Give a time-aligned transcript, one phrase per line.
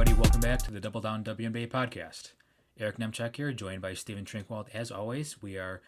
[0.00, 0.22] everybody.
[0.22, 2.30] Welcome back to the Double Down WNBA podcast.
[2.78, 4.68] Eric Nemchuk here, joined by Stephen Trinkwald.
[4.72, 5.82] As always, we are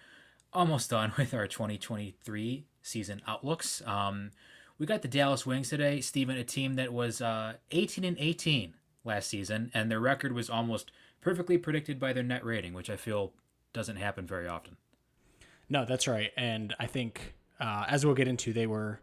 [0.53, 3.83] almost done with our 2023 season outlooks.
[3.87, 4.33] Um,
[4.79, 8.75] we got the Dallas Wings today, Stephen, a team that was uh, 18 and 18
[9.05, 10.91] last season, and their record was almost
[11.21, 13.33] perfectly predicted by their net rating, which I feel
[13.73, 14.77] doesn't happen very often.
[15.69, 16.33] No, that's right.
[16.37, 19.03] And I think, uh, as we'll get into, they were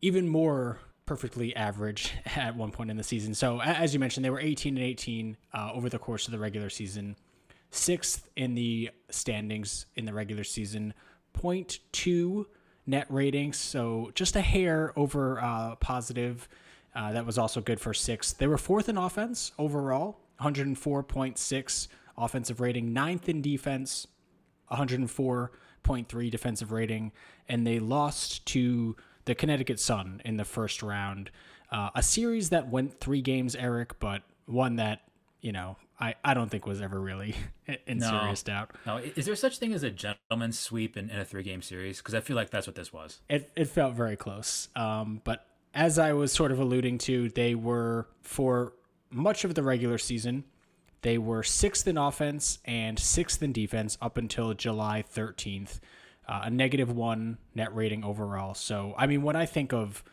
[0.00, 3.34] even more perfectly average at one point in the season.
[3.34, 6.38] So, as you mentioned, they were 18 and 18 uh, over the course of the
[6.38, 7.16] regular season,
[7.70, 10.92] sixth in the standings in the regular season,
[11.34, 12.44] 0.2
[12.86, 13.56] net ratings.
[13.56, 16.46] So, just a hair over uh, positive.
[16.94, 18.38] Uh, that was also good for sixth.
[18.38, 24.06] They were fourth in offense overall, 104.6 offensive rating, ninth in defense,
[24.72, 27.12] 104.3 defensive rating,
[27.48, 28.96] and they lost to
[29.28, 31.30] the Connecticut Sun in the first round.
[31.70, 35.02] Uh, a series that went three games, Eric, but one that
[35.42, 37.36] you know I, I don't think was ever really
[37.86, 38.08] in no.
[38.08, 38.70] serious doubt.
[38.86, 41.98] No, is there such thing as a gentleman's sweep in, in a three game series?
[41.98, 43.20] Because I feel like that's what this was.
[43.28, 44.68] It it felt very close.
[44.74, 48.72] Um, but as I was sort of alluding to, they were for
[49.10, 50.44] much of the regular season.
[51.02, 55.80] They were sixth in offense and sixth in defense up until July 13th
[56.28, 58.54] uh, a negative one net rating overall.
[58.54, 60.04] So, I mean, when I think of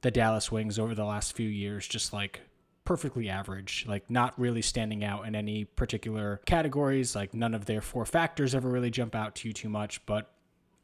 [0.00, 2.40] the Dallas Wings over the last few years, just like
[2.88, 7.14] perfectly average, like not really standing out in any particular categories.
[7.14, 10.04] Like none of their four factors ever really jump out to you too much.
[10.06, 10.32] But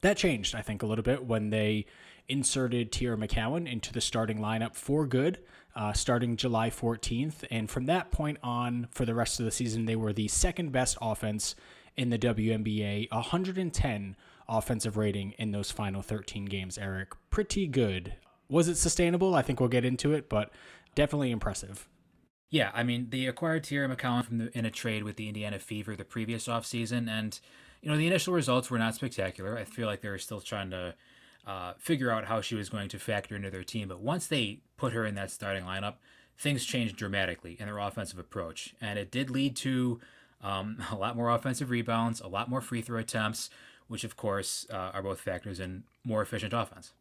[0.02, 1.86] that changed, I think, a little bit when they
[2.28, 5.38] inserted Teaira McCowan into the starting lineup for good,
[5.74, 7.44] uh, starting July 14th.
[7.50, 10.72] And from that point on, for the rest of the season, they were the second
[10.72, 11.54] best offense
[11.96, 14.16] in the WNBA, 110
[14.48, 17.12] offensive rating in those final 13 games, Eric.
[17.30, 18.14] Pretty good.
[18.48, 19.34] Was it sustainable?
[19.34, 20.50] I think we'll get into it, but
[20.94, 21.88] definitely impressive.
[22.50, 25.58] Yeah, I mean, they acquired Teaira McCowan from the, in a trade with the Indiana
[25.58, 27.38] Fever the previous offseason, and,
[27.82, 29.58] you know, the initial results were not spectacular.
[29.58, 30.94] I feel like they were still trying to
[31.46, 34.60] uh, figure out how she was going to factor into their team, but once they
[34.76, 35.94] put her in that starting lineup,
[36.38, 40.00] things changed dramatically in their offensive approach, and it did lead to
[40.40, 43.50] um, a lot more offensive rebounds, a lot more free throw attempts,
[43.94, 46.94] which of course uh, are both factors in more efficient offense.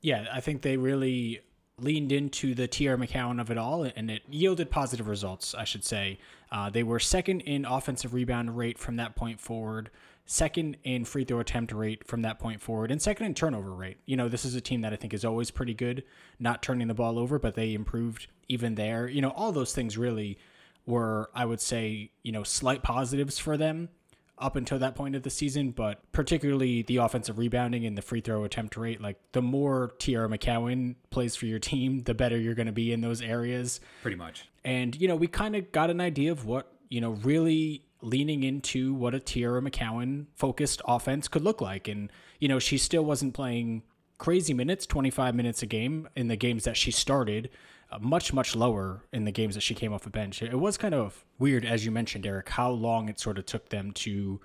[0.00, 1.40] Yeah, I think they really
[1.76, 5.84] leaned into the Teaira McCowan of it all, and it yielded positive results, I should
[5.84, 6.20] say.
[6.52, 9.90] Uh, they were second in offensive rebound rate from that point forward,
[10.24, 13.96] second in free throw attempt rate from that point forward, and second in turnover rate.
[14.06, 16.04] You know, this is a team that I think is always pretty good,
[16.38, 19.08] not turning the ball over, but they improved even there.
[19.08, 20.38] You know, all those things really
[20.86, 23.88] were, I would say, you know, slight positives for them
[24.38, 28.20] up until that point of the season, but particularly the offensive rebounding and the free
[28.20, 29.00] throw attempt rate.
[29.00, 32.92] Like the more Teaira McCowan plays for your team, the better you're going to be
[32.92, 33.80] in those areas.
[34.02, 34.48] Pretty much.
[34.64, 38.42] And, you know, we kind of got an idea of what, you know, really leaning
[38.42, 41.88] into what a Teaira McCowan focused offense could look like.
[41.88, 43.82] And, you know, she still wasn't playing
[44.18, 47.50] crazy minutes, 25 minutes a game in the games that she started
[48.00, 50.42] much much lower in the games that she came off the bench.
[50.42, 53.68] It was kind of weird, as you mentioned, Eric, how long it sort of took
[53.68, 54.40] them to,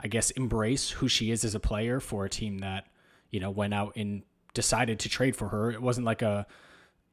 [0.00, 2.86] I guess, embrace who she is as a player for a team that
[3.30, 4.22] you know went out and
[4.54, 5.70] decided to trade for her.
[5.70, 6.46] It wasn't like a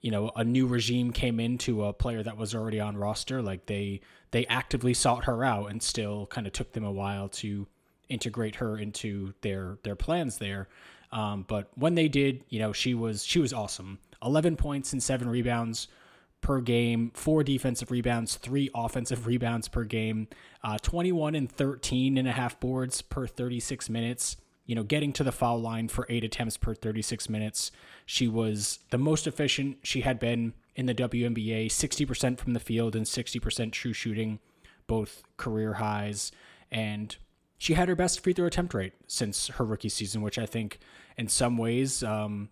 [0.02, 3.42] you know a new regime came into a player that was already on roster.
[3.42, 4.02] Like they
[4.32, 7.68] they actively sought her out and still kind of took them a while to
[8.10, 10.68] integrate her into their their plans there.
[11.12, 14.00] Um, but when they did, you know, she was she was awesome.
[14.24, 15.88] 11 points and seven rebounds
[16.41, 20.28] per game, four defensive rebounds, three offensive rebounds per game,
[20.63, 24.38] uh, 21 and 13 and a half boards per 36 minutes.
[24.66, 27.72] You know, getting to the foul line for eight attempts per 36 minutes.
[28.06, 32.96] She was the most efficient she had been in the WNBA, 60% from the field
[32.96, 34.40] and 60% true shooting,
[34.86, 36.31] both career highs.
[36.72, 37.18] And
[37.57, 40.78] she had her best free throw attempt rate since her rookie season, which I think
[41.18, 42.50] in some ways um,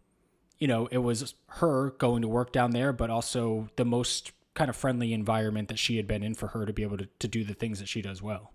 [0.59, 4.69] you know, it was her going to work down there, but also the most kind
[4.69, 7.27] of friendly environment that she had been in for her to be able to, to
[7.27, 8.53] do the things that she does well.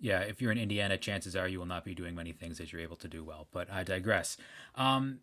[0.00, 2.72] Yeah, if you're in Indiana, chances are you will not be doing many things that
[2.72, 3.48] you're able to do well.
[3.52, 4.36] But I digress.
[4.74, 5.20] Um,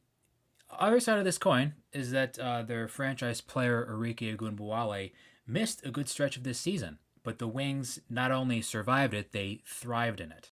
[0.70, 5.12] other side of this coin is that uh, their franchise player Arike Ogunbowale
[5.48, 9.62] missed a good stretch of this season, but the Wings not only survived it, they
[9.66, 10.52] thrived in it.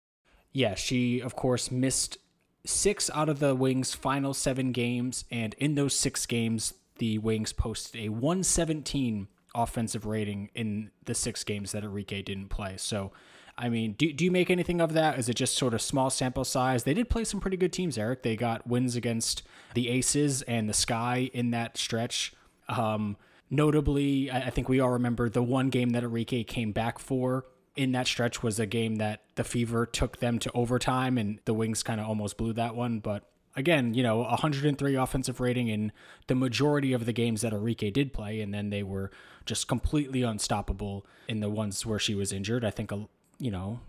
[0.52, 2.18] Yeah, she of course missed
[2.64, 7.52] six out of the Wings' final seven games, and in those six games, the Wings
[7.52, 12.76] posted a 117 offensive rating in the six games that Arike didn't play.
[12.76, 13.12] So,
[13.58, 15.18] I mean, do, do you make anything of that?
[15.18, 16.84] Is it just sort of small sample size?
[16.84, 18.22] They did play some pretty good teams, Eric.
[18.22, 19.42] They got wins against
[19.74, 22.32] the Aces and the Sky in that stretch.
[22.68, 23.16] Um,
[23.52, 27.44] Notably, I think we all remember the one game that Arike came back for
[27.76, 31.54] in that stretch was a game that the Fever took them to overtime, and the
[31.54, 33.00] Wings kind of almost blew that one.
[33.00, 33.24] But
[33.56, 35.92] again, you know, 103 offensive rating in
[36.26, 39.10] the majority of the games that Arike did play, and then they were
[39.46, 42.64] just completely unstoppable in the ones where she was injured.
[42.64, 42.92] I think,
[43.38, 43.80] you know,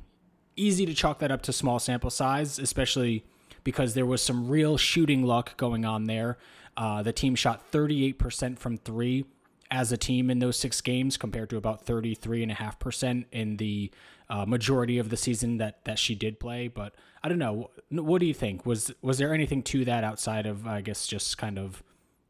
[0.55, 3.25] easy to chalk that up to small sample size, especially
[3.63, 6.37] because there was some real shooting luck going on there.
[6.75, 9.25] Uh, the team shot 38% from three
[9.73, 13.89] as a team in those six games compared to about 33.5% in the
[14.29, 16.67] uh, majority of the season that, that she did play.
[16.67, 16.93] But
[17.23, 17.71] I don't know.
[17.89, 18.67] What do you think?
[18.67, 21.81] Was was there anything to that outside of, I guess, just kind of,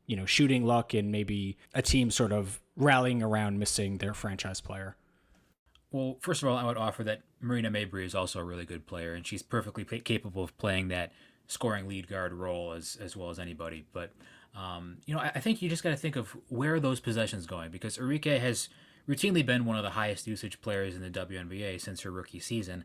[0.08, 4.62] you know, shooting luck and maybe a team sort of rallying around missing their franchise
[4.62, 4.96] player?
[5.92, 8.88] Well, first of all, I would offer that Marina Mabrey is also a really good
[8.88, 11.12] player, and she's perfectly capable of playing that
[11.48, 13.86] scoring lead guard role as as well as anybody.
[13.92, 14.14] But
[14.56, 17.48] um, you know, I, I, think you just got to think of where those possessions
[17.48, 18.70] going because Arike has
[19.10, 22.84] routinely been one of the highest usage players in the WNBA since her rookie season,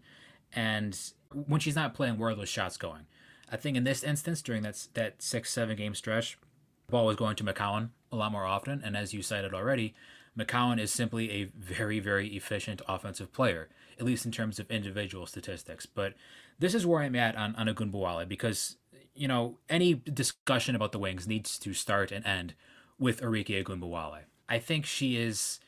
[0.54, 0.98] and
[1.30, 3.06] when she's not playing, where are those shots going?
[3.50, 6.38] I think in this instance, during that that six seven game stretch,
[6.86, 9.94] the ball was going to McCowan a lot more often, and as you cited already,
[10.38, 13.68] McCowan is simply a very very efficient offensive player,
[13.98, 15.84] at least in terms of individual statistics.
[15.84, 16.14] But
[16.58, 18.76] this is where I'm at on on Ogunbowale because
[19.18, 22.54] you know, any discussion about the Wings needs to start and end
[22.98, 24.20] with Arike Ogunbowale.
[24.48, 25.58] I think she is.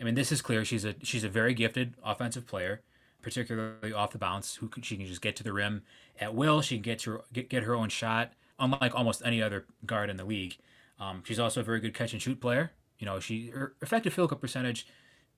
[0.00, 0.64] I mean, this is clear.
[0.64, 2.82] She's a she's a very gifted offensive player,
[3.22, 4.56] particularly off the bounce.
[4.56, 5.82] Who can, she can just get to the rim
[6.20, 6.60] at will.
[6.60, 10.18] She can get to get, get her own shot, unlike almost any other guard in
[10.18, 10.58] the league.
[11.00, 12.72] Um, she's also a very good catch and shoot player.
[12.98, 14.86] You know, she her effective field goal percentage,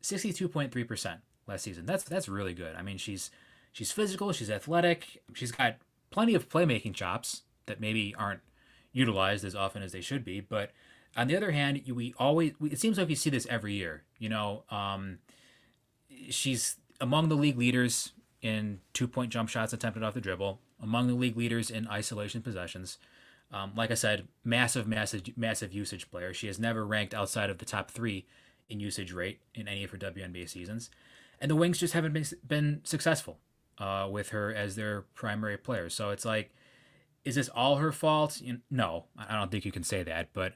[0.01, 1.87] sixty two point three percent last season.
[1.87, 2.75] That's that's really good.
[2.75, 3.31] I mean, she's
[3.73, 4.33] she's physical.
[4.33, 5.23] She's athletic.
[5.35, 5.77] She's got
[6.11, 8.41] plenty of playmaking chops that maybe aren't
[8.93, 10.41] utilized as often as they should be.
[10.41, 10.73] But
[11.17, 14.05] on the other hand, we always we, it seems like we see this every year.
[14.19, 15.19] You know, um,
[16.29, 18.13] she's among the league leaders
[18.43, 22.43] in two point jump shots attempted off the dribble, among the league leaders in isolation
[22.43, 22.99] possessions.
[23.53, 26.33] Um, like I said, massive, massive, massive usage player.
[26.33, 28.27] She has never ranked outside of the top three
[28.69, 30.91] in usage rate in any of her WNBA seasons,
[31.41, 33.39] and the Wings just haven't been been successful
[33.79, 35.89] uh, with her as their primary player.
[35.91, 36.55] So it's like
[37.25, 38.41] is this all her fault?
[38.71, 40.33] No, I don't think you can say that.
[40.33, 40.55] But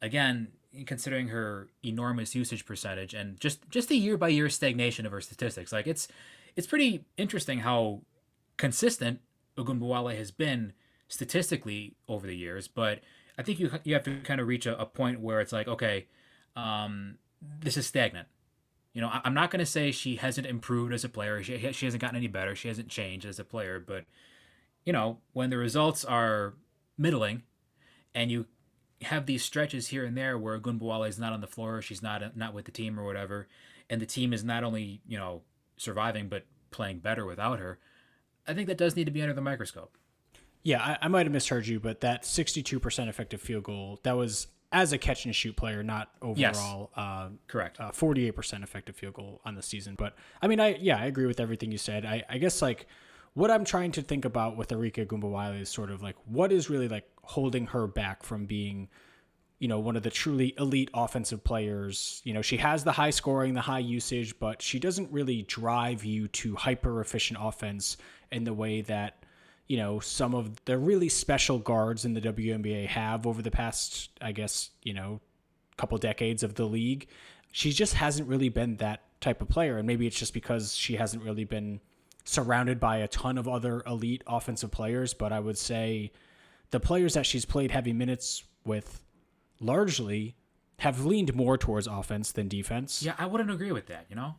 [0.00, 0.48] again,
[0.86, 5.20] considering her enormous usage percentage and just just the year by year stagnation of her
[5.20, 6.08] statistics, like it's
[6.56, 8.02] it's pretty interesting how
[8.56, 9.20] consistent
[9.56, 10.72] Ogunbowale has been
[11.08, 12.68] statistically over the years.
[12.68, 13.00] But
[13.38, 15.68] I think you you have to kind of reach a, a point where it's like,
[15.68, 16.06] okay,
[16.56, 17.16] um,
[17.60, 18.28] this is stagnant.
[18.92, 21.42] You know, I, I'm not going to say she hasn't improved as a player.
[21.42, 22.54] She she hasn't gotten any better.
[22.54, 24.04] She hasn't changed as a player, but
[24.84, 26.54] you know, when the results are
[26.98, 27.42] middling
[28.14, 28.46] and you
[29.02, 32.36] have these stretches here and there where Ogunbowale is not on the floor, she's not
[32.36, 33.48] not with the team or whatever,
[33.90, 35.42] and the team is not only, you know,
[35.76, 37.78] surviving but playing better without her,
[38.46, 39.96] I think that does need to be under the microscope.
[40.62, 44.46] Yeah, I, I might have misheard you, but that 62% effective field goal, that was
[44.70, 46.36] as a catch and shoot player, not overall.
[46.36, 46.88] Yes.
[46.96, 47.80] Uh, Correct.
[47.80, 49.96] Uh, 48% effective field goal on the season.
[49.96, 52.04] But I mean, I, yeah, I agree with everything you said.
[52.04, 52.86] I, I guess like,
[53.34, 56.68] what I'm trying to think about with Arike Ogunbowale is sort of like what is
[56.68, 58.88] really like holding her back from being,
[59.58, 62.20] you know, one of the truly elite offensive players.
[62.24, 66.04] You know, she has the high scoring, the high usage, but she doesn't really drive
[66.04, 67.96] you to hyper efficient offense
[68.30, 69.24] in the way that,
[69.66, 74.10] you know, some of the really special guards in the WNBA have over the past,
[74.20, 75.20] I guess, you know,
[75.78, 77.08] couple decades of the league.
[77.50, 79.78] She just hasn't really been that type of player.
[79.78, 81.80] And maybe it's just because she hasn't really been
[82.24, 86.12] surrounded by a ton of other elite offensive players, but I would say
[86.70, 89.02] the players that she's played heavy minutes with
[89.60, 90.36] largely
[90.78, 93.02] have leaned more towards offense than defense.
[93.02, 94.36] Yeah, I wouldn't agree with that, you know?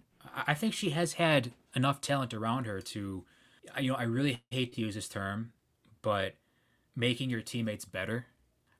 [0.47, 3.25] I think she has had enough talent around her to
[3.79, 5.53] you know, I really hate to use this term,
[6.01, 6.35] but
[6.95, 8.27] making your teammates better.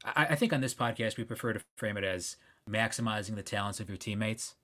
[0.04, 2.38] I, I think on this podcast we prefer to frame it as
[2.70, 4.56] maximizing the talents of your teammates.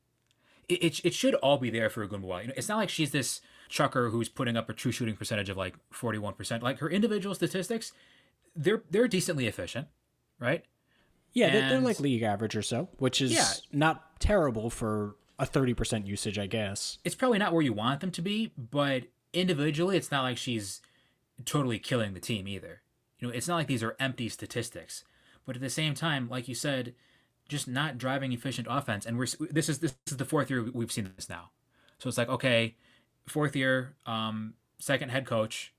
[0.67, 2.41] It, it, it should all be there for Ogunbowale.
[2.41, 5.49] You know, it's not like she's this chucker who's putting up a true shooting percentage
[5.49, 6.61] of like 41%.
[6.61, 7.93] Like her individual statistics,
[8.55, 9.87] they're they're decently efficient,
[10.39, 10.65] right?
[11.31, 15.45] Yeah, and, they're, like league average or so, which is yeah, not terrible for a
[15.45, 16.97] 30% usage, I guess.
[17.05, 20.81] It's probably not where you want them to be, but individually, it's not like she's
[21.45, 22.81] totally killing the team either.
[23.19, 25.03] You know, it's not like these are empty statistics.
[25.45, 26.93] But at the same time, like you said,
[27.47, 29.05] just not driving efficient offense.
[29.05, 31.51] And we're this is this is the fourth year we've seen this now.
[31.97, 32.75] So it's like, okay,
[33.29, 35.73] fourth year, um, second head coach,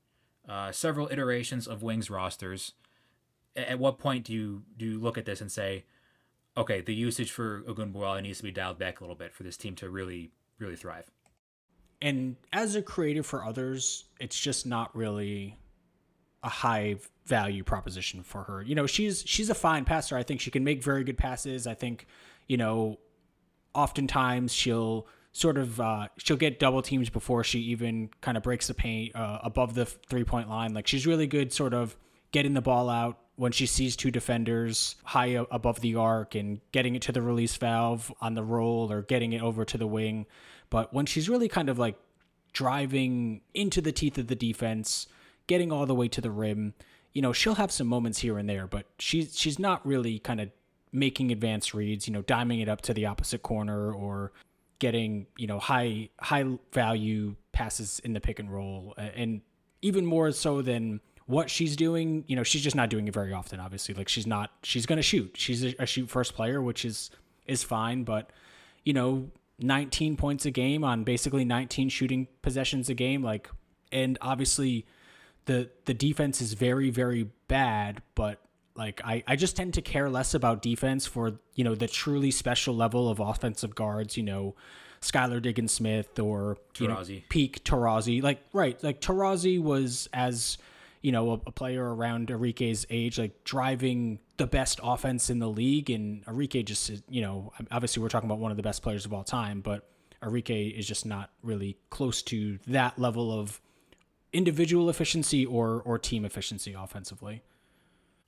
[0.49, 2.73] uh, several iterations of Wings rosters.
[3.57, 5.85] At what point do you do you look at this and say,
[6.57, 9.57] okay, the usage for Ogunbowale needs to be dialed back a little bit for this
[9.57, 11.11] team to really, really thrive.
[12.03, 15.59] And as a creator for others, it's just not really
[16.43, 18.63] a high value proposition for her.
[18.63, 20.17] You know, she's she's a fine passer.
[20.17, 21.67] I think she can make very good passes.
[21.67, 22.07] I think,
[22.49, 22.99] you know,
[23.75, 28.67] oftentimes she'll sort of uh, she'll get double teams before she even kind of breaks
[28.67, 30.75] the paint uh, above the three point line.
[30.75, 31.97] Like she's really good, sort of
[32.33, 36.95] getting the ball out when she sees two defenders high above the arc and getting
[36.95, 40.27] it to the release valve on the roll or getting it over to the wing.
[40.69, 41.97] But when she's really kind of like
[42.53, 45.07] driving into the teeth of the defense,
[45.47, 46.75] getting all the way to the rim,
[47.13, 50.41] you know, she'll have some moments here and there, but she's she's not really kind
[50.41, 50.51] of
[50.93, 54.33] making advanced reads, you know, diming it up to the opposite corner or
[54.81, 59.43] getting, you know, high high value passes in the pick and roll uh, and
[59.83, 63.33] even more so than what she's doing, you know, she's just not doing it very
[63.33, 63.61] often.
[63.61, 65.33] Obviously, like she's not, she's to shoot.
[65.37, 67.11] She's a, a, shoot first player, which is
[67.47, 68.03] is fine.
[68.03, 68.31] But
[68.85, 73.49] you know, 19 points a game on basically 19 shooting possessions a game, like,
[73.93, 74.87] and obviously,
[75.45, 78.03] the the defense is very very bad.
[78.17, 78.41] But
[78.75, 82.31] like, I I just tend to care less about defense for you know the truly
[82.31, 84.17] special level of offensive guards.
[84.17, 84.55] You know.
[85.03, 88.23] Skylar Diggins Smith or you know, peak Taurasi.
[88.23, 90.59] Like right, like Taurasi was as
[91.03, 95.49] you know, a, a, player around Arike's age, like driving the best offense in the
[95.49, 95.91] league.
[95.91, 99.15] And Arike just, you know, obviously we're talking about one of the best players of
[99.15, 99.89] all time, but
[100.23, 103.61] Arike is just not really close to that level of
[104.33, 107.43] individual efficiency or or team efficiency offensively.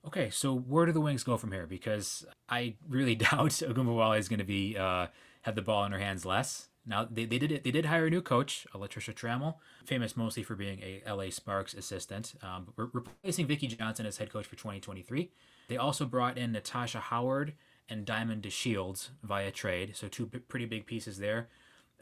[0.05, 1.65] Okay, so where do the Wings go from here?
[1.65, 5.07] Because I really doubt Ogunbowale is going to be uh,
[5.43, 6.69] have the ball in her hands less.
[6.85, 7.63] Now they, they did it.
[7.63, 9.55] They did hire a new coach, Latricia Trammell,
[9.85, 14.31] famous mostly for being a LA Sparks assistant, um, re- replacing Vickie Johnson as head
[14.31, 15.31] coach for 2023.
[15.69, 17.53] They also brought in Natasha Howard
[17.87, 21.47] and Diamond DeShields via trade, so two pretty big pieces there,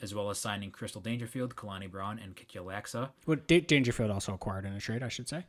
[0.02, 3.10] as well as signing Crystal Dangerfield, Kalani Brown, and Kikia Laxa.
[3.28, 5.46] Well, D- Dangerfield also acquired in a trade, I should say.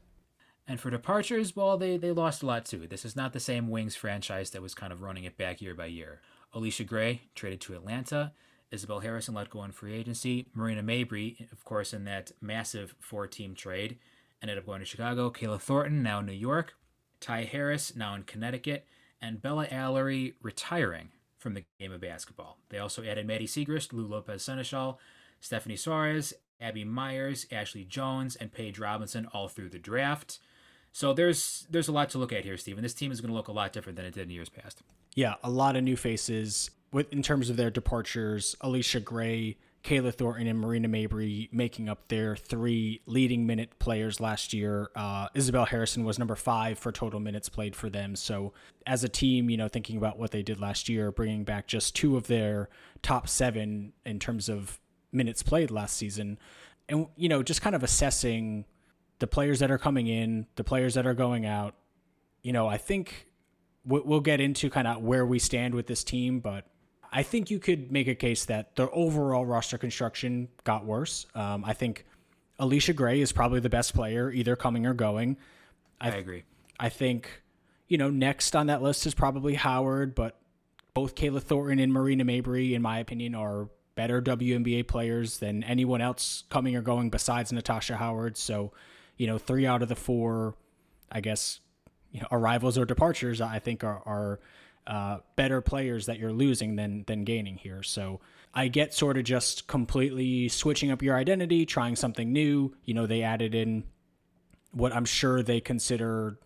[0.66, 2.86] And for departures, well, they, they lost a lot too.
[2.86, 5.74] This is not the same Wings franchise that was kind of running it back year
[5.74, 6.20] by year.
[6.54, 8.32] Allisha Gray traded to Atlanta.
[8.70, 10.46] Isabelle Harrison let go in free agency.
[10.54, 13.98] Marina Mabrey, of course, in that massive four team trade,
[14.40, 15.30] ended up going to Chicago.
[15.30, 16.74] Kayla Thornton, now in New York.
[17.20, 18.86] Ty Harris, now in Connecticut.
[19.20, 22.58] And Bella Alarie retiring from the game of basketball.
[22.70, 24.96] They also added Maddy Siegrist, Lou Lopez Sénéchal,
[25.40, 30.38] Stephanie Soares, Abby Meyers, Ashley Joens, and Paige Robinson all through the draft.
[30.92, 32.82] So there's there's a lot to look at here, Stephen.
[32.82, 34.82] This team is going to look a lot different than it did in years past.
[35.14, 40.14] Yeah, a lot of new faces with in terms of their departures, Allisha Gray, Kayla
[40.14, 44.90] Thornton, and Marina Mabrey making up their three leading minute players last year.
[44.94, 48.14] Uh, Isabelle Harrison was number five for total minutes played for them.
[48.14, 48.52] So,
[48.86, 51.96] as a team, you know, thinking about what they did last year, bringing back just
[51.96, 52.68] two of their
[53.02, 54.78] top seven in terms of
[55.10, 56.38] minutes played last season,
[56.88, 58.66] and you know, just kind of assessing
[59.22, 61.76] the players that are coming in, the players that are going out.
[62.42, 63.28] You know, I think
[63.84, 66.66] we'll get into kind of where we stand with this team, but
[67.12, 71.26] I think you could make a case that the overall roster construction got worse.
[71.36, 72.04] Um, I think
[72.58, 75.36] Allisha Gray is probably the best player, either coming or going.
[76.00, 76.42] I, th- I agree.
[76.80, 77.30] I think,
[77.86, 80.36] you know, next on that list is probably Howard, but
[80.94, 86.00] both Kayla Thornton and Marina Mabrey, in my opinion, are better WNBA players than anyone
[86.00, 88.36] else coming or going besides Natasha Howard.
[88.36, 88.72] So,
[89.16, 90.54] you know, three out of the four,
[91.10, 91.60] I guess,
[92.10, 94.40] you know, arrivals or departures, I think are, are
[94.86, 97.82] uh, better players that you're losing than than gaining here.
[97.82, 98.20] So
[98.54, 102.74] I get sort of just completely switching up your identity, trying something new.
[102.84, 103.84] You know, they added in
[104.72, 106.38] what I'm sure they consider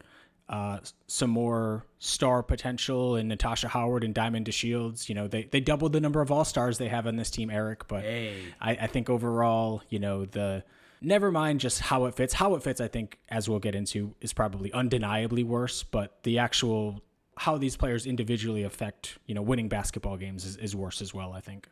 [0.48, 5.08] uh, some more star potential in Natasha Howard and Diamond DeShields.
[5.08, 7.50] You know, they, they doubled the number of all stars they have on this team,
[7.50, 7.88] Eric.
[7.88, 8.36] But hey.
[8.60, 10.62] I, I think overall, you know, the
[11.00, 12.34] never mind just how it fits.
[12.34, 15.82] How it fits, I think, as we'll get into, is probably undeniably worse.
[15.82, 17.02] But the actual
[17.38, 21.32] how these players individually affect you know winning basketball games is, is worse as well.
[21.32, 21.68] I think.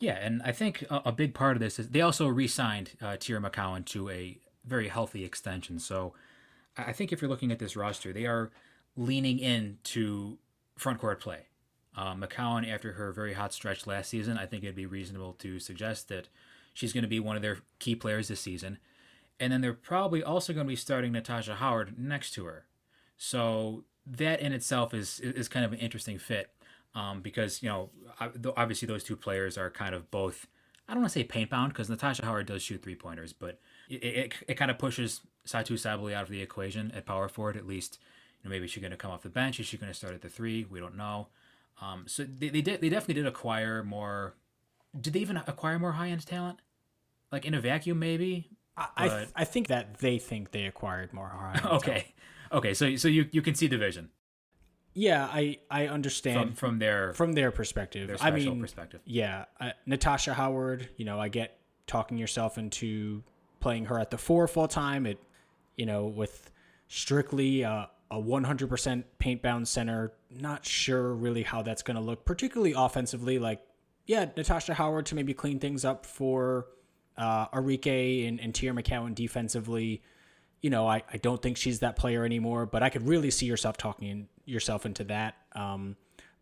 [0.00, 3.16] Yeah, and I think a, a big part of this is they also re-signed uh,
[3.16, 5.80] Teaira McCowan to a very healthy extension.
[5.80, 6.12] So
[6.76, 8.50] I think if you're looking at this roster, they are
[8.96, 10.38] leaning into
[10.76, 11.46] front court play.
[11.96, 15.58] Uh, McCowan, after her very hot stretch last season, I think it'd be reasonable to
[15.58, 16.28] suggest that
[16.78, 18.78] she's going to be one of their key players this season.
[19.40, 22.66] And then they're probably also going to be starting Natasha Howard next to her.
[23.16, 26.54] So that in itself is is kind of an interesting fit
[26.94, 27.90] um, because you know
[28.56, 30.46] obviously those two players are kind of both
[30.88, 33.60] I don't want to say paint bound because Natasha Howard does shoot three pointers, but
[33.90, 37.56] it, it, it kind of pushes Satou Sabally out of the equation at power forward.
[37.56, 37.98] At least
[38.40, 39.58] you know maybe she's going to come off the bench.
[39.58, 40.64] Is she going to start at the three?
[40.64, 41.26] We don't know.
[41.82, 44.36] Um, so they, they they definitely did acquire more.
[44.98, 46.60] Did they even acquire more high end talent?
[47.30, 48.50] Like in a vacuum, maybe.
[48.76, 51.60] I I, th- I think that they think they acquired more high.
[51.76, 52.14] okay,
[52.52, 52.74] okay.
[52.74, 54.10] So so you you can see the vision.
[54.94, 58.08] Yeah, I I understand from from their from their perspective.
[58.08, 59.00] Their I mean, perspective.
[59.04, 60.88] Yeah, uh, Natasha Howard.
[60.96, 63.22] You know, I get talking yourself into
[63.60, 65.06] playing her at the four full time.
[65.06, 65.18] It,
[65.76, 66.50] you know, with
[66.88, 70.12] strictly uh, a 100% paint bound center.
[70.30, 73.38] Not sure really how that's going to look, particularly offensively.
[73.38, 73.60] Like,
[74.06, 76.66] yeah, Natasha Howard to maybe clean things up for
[77.18, 80.02] uh, Arike and, and Teaira McCowan defensively.
[80.62, 83.46] You know, I, I don't think she's that player anymore, but I could really see
[83.46, 85.36] yourself talking yourself into that.
[85.52, 85.96] Um,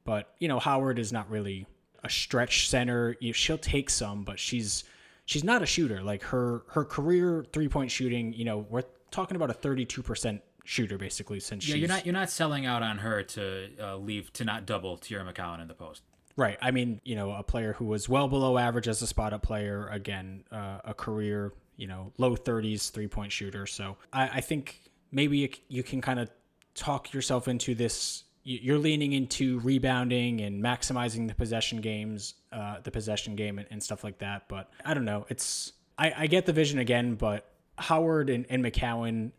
[0.04, 1.66] but, you know, Howard is not really
[2.04, 3.16] a stretch center.
[3.32, 4.84] She'll take some, but she's
[5.24, 6.02] she's not a shooter.
[6.02, 10.98] Like her her career three point shooting, you know, we're talking about a 32% shooter
[10.98, 14.44] basically since yeah, you're not you're not selling out on her to uh, leave to
[14.44, 16.02] not double Teaira McCowan in the post.
[16.36, 16.58] Right.
[16.60, 19.42] I mean, you know, a player who was well below average as a spot up
[19.42, 19.88] player.
[19.88, 23.66] Again, uh, a career, you know, low 30s three point shooter.
[23.66, 26.30] So I, I think maybe you can kind of
[26.74, 28.24] talk yourself into this.
[28.44, 33.82] You're leaning into rebounding and maximizing the possession games, uh, the possession game, and, and,
[33.82, 34.48] stuff like that.
[34.48, 35.26] But I don't know.
[35.28, 39.32] It's I, I get the vision again, but Howard and, and McCowan,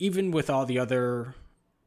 [0.00, 1.34] even with all the other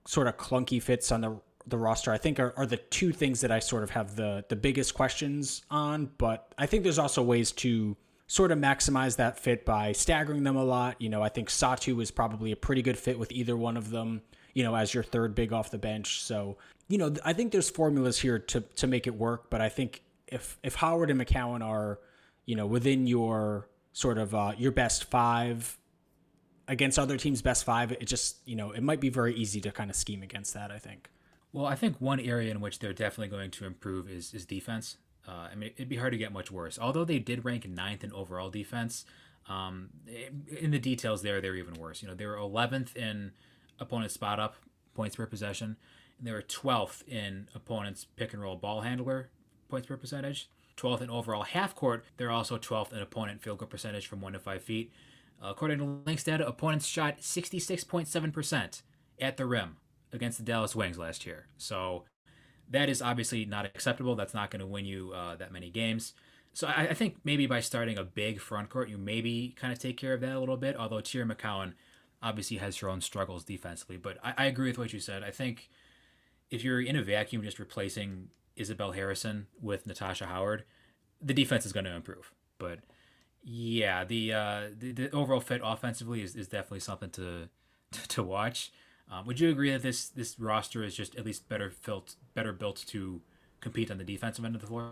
[0.06, 3.42] sort of clunky fits on the the roster, I think are, are the two things
[3.42, 6.12] that I sort of have the the biggest questions on.
[6.18, 7.96] But I think there's also ways to
[8.28, 11.02] sort of maximize that fit by staggering them a lot.
[11.02, 13.90] You know, I think Satou is probably a pretty good fit with either one of
[13.90, 14.22] them.
[14.54, 16.22] You know, as your third big off the bench.
[16.22, 19.50] So you know, I think there's formulas here to to make it work.
[19.50, 22.00] But I think if if Howard and McCowan are
[22.46, 25.78] you know within your sort of uh, your best five
[26.68, 29.72] against other teams' best five, it just you know it might be very easy to
[29.72, 30.72] kind of scheme against that.
[30.72, 31.10] I think.
[31.54, 34.98] Well, I think one area in which they're definitely going to improve is is defense.
[35.26, 36.78] Uh, I mean, it'd be hard to get much worse.
[36.78, 39.06] Although they did rank ninth in overall defense,
[39.48, 39.90] um,
[40.60, 42.02] in the details there, they're even worse.
[42.02, 43.32] You know, they were 11th in
[43.80, 44.56] opponent spot up
[44.94, 45.78] points per possession,
[46.18, 49.30] and they were 12th in opponent's pick and roll ball handler
[49.70, 50.50] points per percentage.
[50.76, 52.04] 12th in overall half court.
[52.18, 54.92] They're also 12th in opponent field goal percentage from one to five feet.
[55.42, 58.82] Uh, according to Lynx data, opponents shot 66.7%
[59.20, 59.78] at the rim
[60.14, 61.48] against the Dallas Wings last year.
[61.58, 62.04] So
[62.70, 64.16] that is obviously not acceptable.
[64.16, 66.14] That's not going to win you uh, that many games.
[66.54, 69.80] So I, I, think maybe by starting a big front court, you maybe kind of
[69.80, 70.78] take care of that a little bit.
[70.78, 71.74] Although Teaira McCowan
[72.22, 73.98] obviously has her own struggles defensively.
[73.98, 75.24] But I, I agree with what you said.
[75.24, 75.70] I think
[76.50, 80.64] if you're in a vacuum just replacing Isabelle Harrison with Natasha Howard,
[81.22, 82.32] the defense is going to improve.
[82.60, 82.80] But
[83.44, 87.50] yeah, the, uh, the, the overall fit offensively is, is definitely something to,
[88.10, 88.72] to watch.
[89.12, 92.54] Um, would you agree that this this roster is just at least better built better
[92.54, 93.22] built to
[93.62, 94.92] compete on the defensive end of the floor?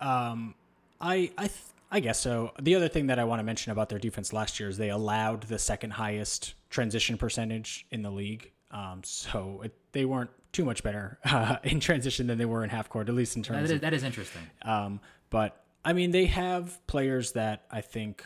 [0.00, 0.54] Um,
[1.00, 2.52] I I th- I guess so.
[2.60, 4.90] The other thing that I want to mention about their defense last year is they
[4.90, 8.52] allowed the second highest transition percentage in the league.
[8.70, 12.70] Um, so it, they weren't too much better uh, in transition than they were in
[12.70, 13.58] half court, at least in terms.
[13.58, 14.42] That is, of, that is interesting.
[14.62, 18.22] Um, but I mean, they have players that I think,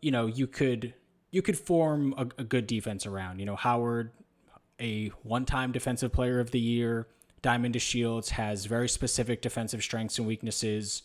[0.00, 0.94] you know, you could
[1.32, 3.40] you could form a, a good defense around.
[3.40, 4.12] You know, Howard,
[4.80, 7.08] a one-time defensive player of the year.
[7.42, 11.02] Diamond Shields has very specific defensive strengths and weaknesses.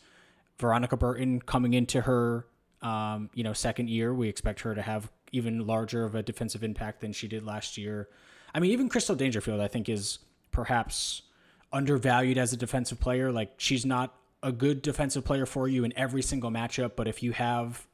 [0.58, 2.46] Veronica Burton coming into her,
[2.82, 6.64] um, you know, second year, we expect her to have even larger of a defensive
[6.64, 8.08] impact than she did last year.
[8.54, 10.20] I mean, even Crystal Dangerfield, I think, is
[10.52, 11.24] perhaps
[11.72, 13.32] undervalued as a defensive player.
[13.32, 17.22] Like she's not a good defensive player for you in every single matchup, but if
[17.22, 17.86] you have,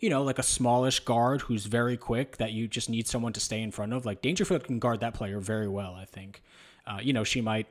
[0.00, 3.40] you know, like a smallish guard who's very quick that you just need someone to
[3.40, 5.94] stay in front of, like Dangerfield can guard that player very well.
[5.94, 6.42] I think,
[6.86, 7.68] uh, you know, she might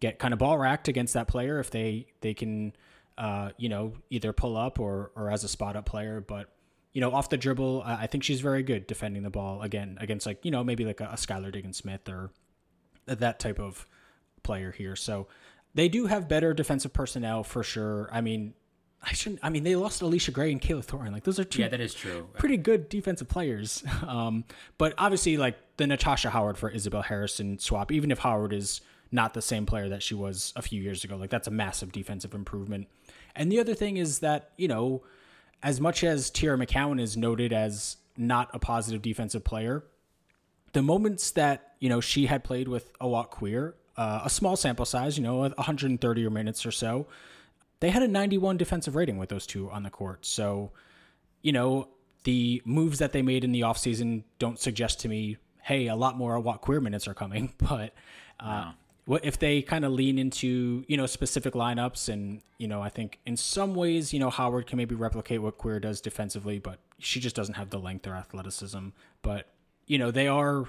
[0.00, 2.72] get kind of ball racked against that player if they they can,
[3.18, 6.50] uh, you know, either pull up or or as a spot up player, but.
[6.92, 10.24] You know, off the dribble, I think she's very good defending the ball again against
[10.24, 12.30] like you know maybe like a, a Skylar Diggins Smith or
[13.04, 13.86] that type of
[14.42, 14.96] player here.
[14.96, 15.26] So
[15.74, 18.08] they do have better defensive personnel for sure.
[18.10, 18.54] I mean,
[19.02, 19.40] I shouldn't.
[19.42, 21.12] I mean, they lost Allisha Gray and Kayla Thornton.
[21.12, 21.62] Like those are two.
[21.62, 22.28] Yeah, that is true.
[22.34, 23.84] Pretty good defensive players.
[24.06, 24.44] Um,
[24.78, 28.80] but obviously, like the Natasha Howard for Isabelle Harrison swap, even if Howard is
[29.10, 31.90] not the same player that she was a few years ago, like that's a massive
[31.92, 32.86] defensive improvement.
[33.34, 35.02] And the other thing is that you know,
[35.62, 39.84] as much as Teaira McCowan is noted as not a positive defensive player,
[40.72, 44.84] the moments that you know she had played with Awak Kuier, uh, a small sample
[44.84, 47.06] size, you know, 130 or minutes or so,
[47.80, 50.24] they had a 91 defensive rating with those two on the court.
[50.24, 50.72] So,
[51.42, 51.88] you know,
[52.24, 56.16] the moves that they made in the offseason don't suggest to me, hey, a lot
[56.16, 57.52] more Awak Kuier minutes are coming.
[57.58, 57.94] But
[58.40, 58.72] uh,
[59.06, 62.90] what if they kind of lean into you know specific lineups and you know I
[62.90, 66.78] think in some ways you know Howard can maybe replicate what Kuier does defensively, but
[66.98, 68.88] she just doesn't have the length or athleticism.
[69.22, 69.48] But
[69.86, 70.66] you know they are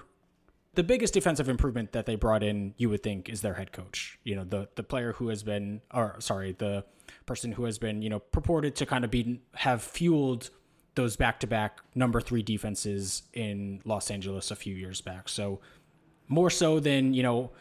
[0.77, 2.75] the biggest defensive improvement that they brought in.
[2.77, 4.19] You would think is their head coach.
[4.23, 6.85] You know the the player who has been or sorry the
[7.25, 10.51] person who has been you know purported to kind of be have fueled
[10.93, 15.29] those back to back number three defenses in Los Angeles a few years back.
[15.29, 15.59] So
[16.27, 17.51] more so than you know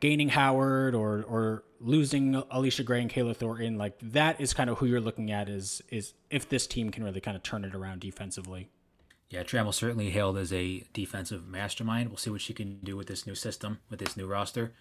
[0.00, 4.78] gaining Howard or or losing Allisha Gray and Kayla Thornton, like that is kind of
[4.78, 7.74] who you're looking at is is if this team can really kind of turn it
[7.74, 8.70] around defensively.
[9.30, 12.08] Yeah, Trammell certainly hailed as a defensive mastermind.
[12.08, 14.72] We'll see what she can do with this new system, with this new roster.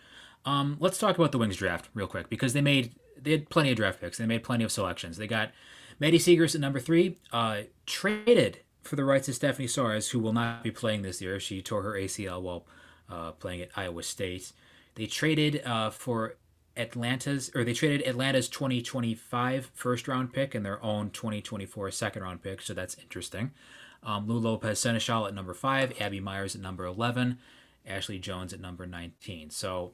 [0.46, 3.72] Um, let's talk about the Wings draft real quick because they made they had plenty
[3.72, 4.18] of draft picks.
[4.18, 5.18] They made plenty of selections.
[5.18, 5.52] They got
[6.00, 10.34] Maddy Siegrist at number three, uh, traded for the rights of Stephanie Soares, who will
[10.34, 11.40] not be playing this year.
[11.40, 12.66] She tore her ACL while
[13.10, 14.52] uh, playing at Iowa State.
[14.96, 16.36] They traded uh, for
[16.76, 22.42] Atlanta's, or they traded Atlanta's 2025 first round pick and their own 2024 second round
[22.42, 23.52] pick, so that's interesting.
[24.06, 27.38] Um, Lou Lopez Sénéchal at number five, Abby Meyers at number 11,
[27.86, 29.50] Ashley Joens at number 19.
[29.50, 29.94] So,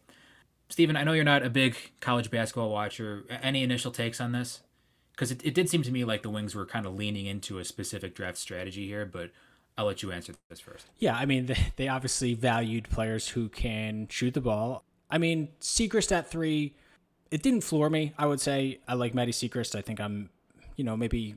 [0.70, 3.26] Stephen, I know you're not a big college basketball watcher.
[3.30, 4.62] Any initial takes on this?
[5.12, 7.60] Because it, it did seem to me like the Wings were kind of leaning into
[7.60, 9.32] a specific draft strategy here, but
[9.78, 10.88] I'll let you answer this first.
[10.98, 14.84] Yeah, I mean, they, they obviously valued players who can shoot the ball.
[15.10, 16.76] I mean, Siegrist at three,
[17.32, 18.14] it didn't floor me.
[18.18, 19.76] I would say I like Maddy Siegrist.
[19.76, 20.30] I think I'm,
[20.76, 21.36] you know, maybe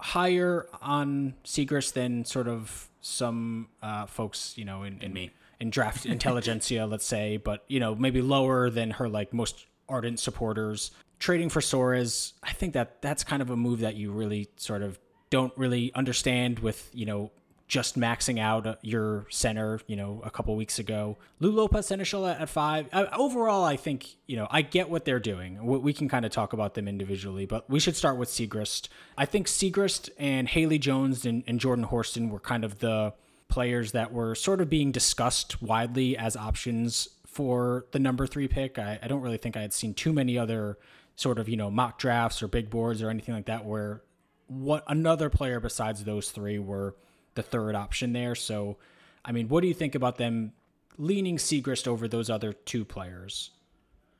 [0.00, 5.30] higher on Siegrist than sort of some uh, folks, you know, in, in me
[5.60, 10.20] in draft intelligentsia, let's say, but you know, maybe lower than her like most ardent
[10.20, 10.90] supporters.
[11.18, 14.82] Trading for Soares, I think that that's kind of a move that you really sort
[14.82, 14.98] of
[15.30, 17.30] don't really understand with you know
[17.68, 21.18] just maxing out uh, your center, you know, a couple weeks ago.
[21.38, 22.88] Lou Lopez Sénéchal at, five.
[22.92, 25.64] Overall, I think, you know, I get what they're doing.
[25.64, 28.88] We, can kind of talk about them individually, but we should start with Siegrist.
[29.18, 33.12] I think Siegrist and Haley Jones and, and Jordan Horston were kind of the
[33.48, 38.78] players that were sort of being discussed widely as options for the number three pick.
[38.78, 40.78] I, I don't really think I had seen too many other
[41.16, 44.02] sort of, you know, mock drafts or big boards or anything like that where
[44.46, 46.96] what another player besides those three were–
[47.34, 48.34] the third option there.
[48.34, 48.76] So,
[49.24, 50.52] I mean, what do you think about them
[50.96, 53.50] leaning Siegrist over those other two players?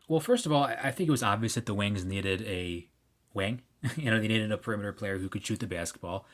[0.08, 2.88] Well, first of all, I think it was obvious that the Wings needed a
[3.34, 3.62] wing.
[3.96, 6.26] you know, they needed a perimeter player who could shoot the basketball,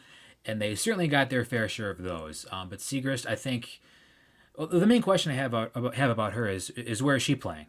[0.44, 2.46] and they certainly got their fair share of those.
[2.52, 3.80] Um, but Siegrist, I think,
[4.56, 7.34] well, the main question I have about, have about her is is where is she
[7.34, 7.66] playing?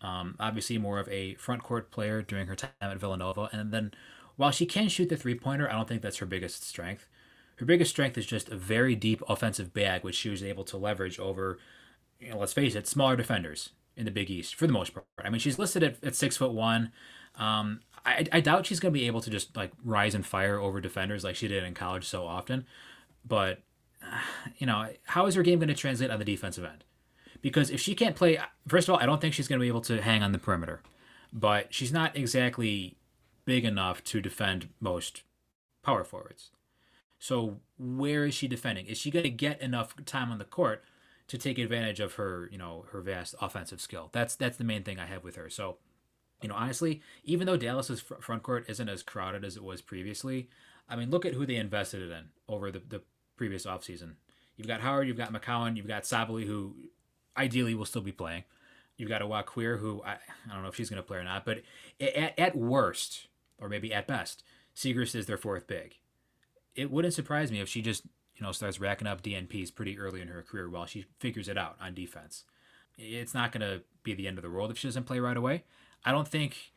[0.00, 3.92] Um, obviously, more of a front court player during her time at Villanova, and then
[4.36, 7.08] while she can shoot the three pointer, I don't think that's her biggest strength.
[7.58, 10.76] Her biggest strength is just a very deep offensive bag, which she was able to
[10.76, 11.58] leverage over,
[12.20, 15.06] you know, let's face it, smaller defenders in the Big East for the most part.
[15.18, 16.92] I mean, she's listed at, at six foot one.
[17.34, 20.60] Um, I, I doubt she's going to be able to just like rise and fire
[20.60, 22.64] over defenders like she did in college so often.
[23.26, 23.62] But,
[24.58, 26.84] you know, how is her game going to translate on the defensive end?
[27.42, 29.68] Because if she can't play, first of all, I don't think she's going to be
[29.68, 30.80] able to hang on the perimeter.
[31.32, 32.96] But she's not exactly
[33.44, 35.22] big enough to defend most
[35.84, 36.50] power forwards.
[37.18, 38.86] So where is she defending?
[38.86, 40.84] Is she going to get enough time on the court
[41.26, 44.08] to take advantage of her, you know, her vast offensive skill?
[44.12, 45.50] That's that's the main thing I have with her.
[45.50, 45.78] So,
[46.40, 50.48] you know, honestly, even though Dallas's front court isn't as crowded as it was previously,
[50.88, 53.02] I mean, look at who they invested in over the, the
[53.36, 54.14] previous offseason.
[54.56, 56.74] You've got Howard, you've got McCowan, you've got Sabally, who
[57.36, 58.44] ideally will still be playing.
[58.96, 61.24] You've got Awak Kuier, who I, I don't know if she's going to play or
[61.24, 61.62] not, but
[62.00, 63.28] at, at worst,
[63.58, 64.42] or maybe at best,
[64.74, 65.98] Siegrist is their fourth big
[66.78, 68.04] it wouldn't surprise me if she just
[68.36, 71.58] you know starts racking up DNPs pretty early in her career while she figures it
[71.58, 72.44] out on defense.
[72.96, 75.36] It's not going to be the end of the world if she doesn't play right
[75.36, 75.64] away.
[76.04, 76.72] I don't think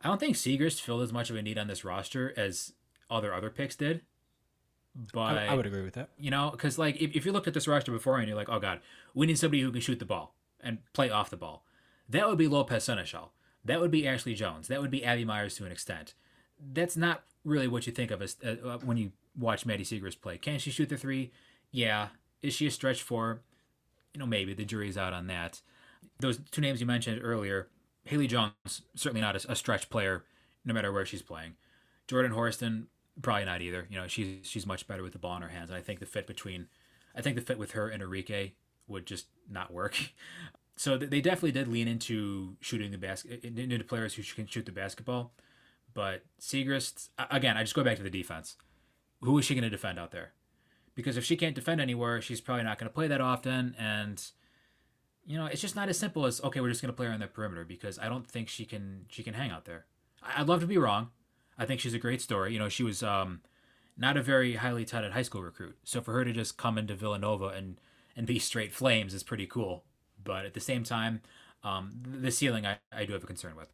[0.00, 2.72] I don't think Siegrist filled as much of a need on this roster as
[3.10, 4.02] other other picks did.
[5.12, 6.10] But I, I would agree with that.
[6.18, 8.48] You know, because like if, if you looked at this roster before and you're like,
[8.48, 8.80] oh god,
[9.14, 11.64] we need somebody who can shoot the ball and play off the ball.
[12.08, 13.30] That would be Lopez Sénéchal.
[13.64, 14.68] That would be Ashley Joens.
[14.68, 16.14] That would be Abby Meyers to an extent.
[16.72, 20.38] That's not really what you think of as uh, when you watch Maddy Siegrist play.
[20.38, 21.32] Can she shoot the three?
[21.70, 22.08] Yeah.
[22.42, 23.40] Is she a stretch four?
[24.14, 25.60] You know, maybe the jury's out on that.
[26.20, 27.68] Those two names you mentioned earlier,
[28.04, 30.24] Haley Jones, certainly not a, a stretch player,
[30.64, 31.54] no matter where she's playing.
[32.08, 32.86] Jordan Horston,
[33.22, 33.86] probably not either.
[33.90, 36.00] You know, she's she's much better with the ball in her hands, and I think
[36.00, 36.66] the fit between,
[37.14, 38.52] I think the fit with her and Arike
[38.88, 39.96] would just not work.
[40.76, 44.72] So they definitely did lean into shooting the basket into players who can shoot the
[44.72, 45.30] basketball.
[45.92, 48.56] But Siegrist, again, I just go back to the defense
[49.20, 50.32] who is she going to defend out there?
[50.94, 53.74] Because if she can't defend anywhere, she's probably not going to play that often.
[53.78, 54.22] And
[55.26, 57.12] you know, it's just not as simple as okay, we're just going to play her
[57.12, 59.86] on the perimeter because I don't think she can she can hang out there.
[60.22, 61.10] I'd love to be wrong.
[61.58, 62.52] I think she's a great story.
[62.52, 63.40] You know, she was um,
[63.96, 66.94] not a very highly touted high school recruit, so for her to just come into
[66.94, 67.80] Villanova and
[68.16, 69.84] and be straight flames is pretty cool.
[70.22, 71.20] But at the same time,
[71.62, 73.72] um, the ceiling I, I do have a concern with.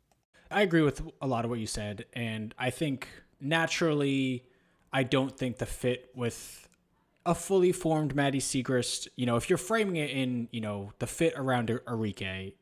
[0.51, 3.09] I agree with a lot of what you said, and I think
[3.41, 4.45] naturally,
[4.97, 6.71] I don't think the fit with
[7.27, 11.07] a fully formed Maddy Siegrist, you know, if you're framing it in, you know, the
[11.07, 12.55] fit around Arike,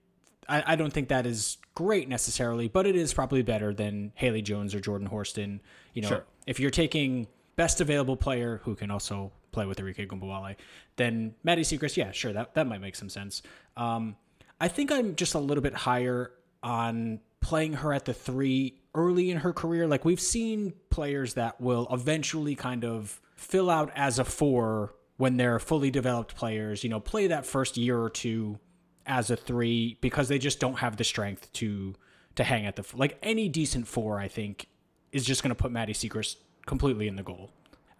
[0.49, 4.43] I, I don't think that is great necessarily, but it is probably better than Haley
[4.43, 5.61] Jones or Jordan Horston.
[5.93, 6.25] You know, sure.
[6.49, 10.57] if you're taking best available player who can also play with Arike Ogunbowale,
[10.97, 13.43] then Maddy Siegrist, yeah, sure, that, that might make some sense.
[13.77, 14.17] Um,
[14.61, 16.33] I think I'm just a little bit higher
[16.65, 19.87] on playing her at the three early in her career.
[19.87, 25.37] Like we've seen players that will eventually kind of fill out as a four when
[25.37, 28.59] they're fully developed players, you know, play that first year or two
[29.07, 31.95] as a three because they just don't have the strength to
[32.37, 34.19] to hang at the like any decent four.
[34.19, 34.67] I think
[35.13, 37.51] is just going to put Maddy Siegrist completely in the goal.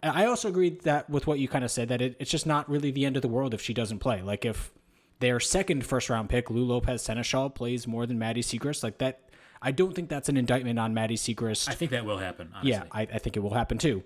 [0.03, 2.69] I also agree that with what you kind of said that it, it's just not
[2.69, 4.21] really the end of the world if she doesn't play.
[4.21, 4.71] Like if
[5.19, 9.21] their second first round pick, Lou Lopez Sénéchal, plays more than Maddy Siegrist, like that.
[9.65, 11.67] I don't think that's an indictment on Maddy Siegrist.
[11.67, 12.51] I think that will happen.
[12.53, 12.71] Honestly.
[12.71, 14.03] Yeah, I, I think it will happen too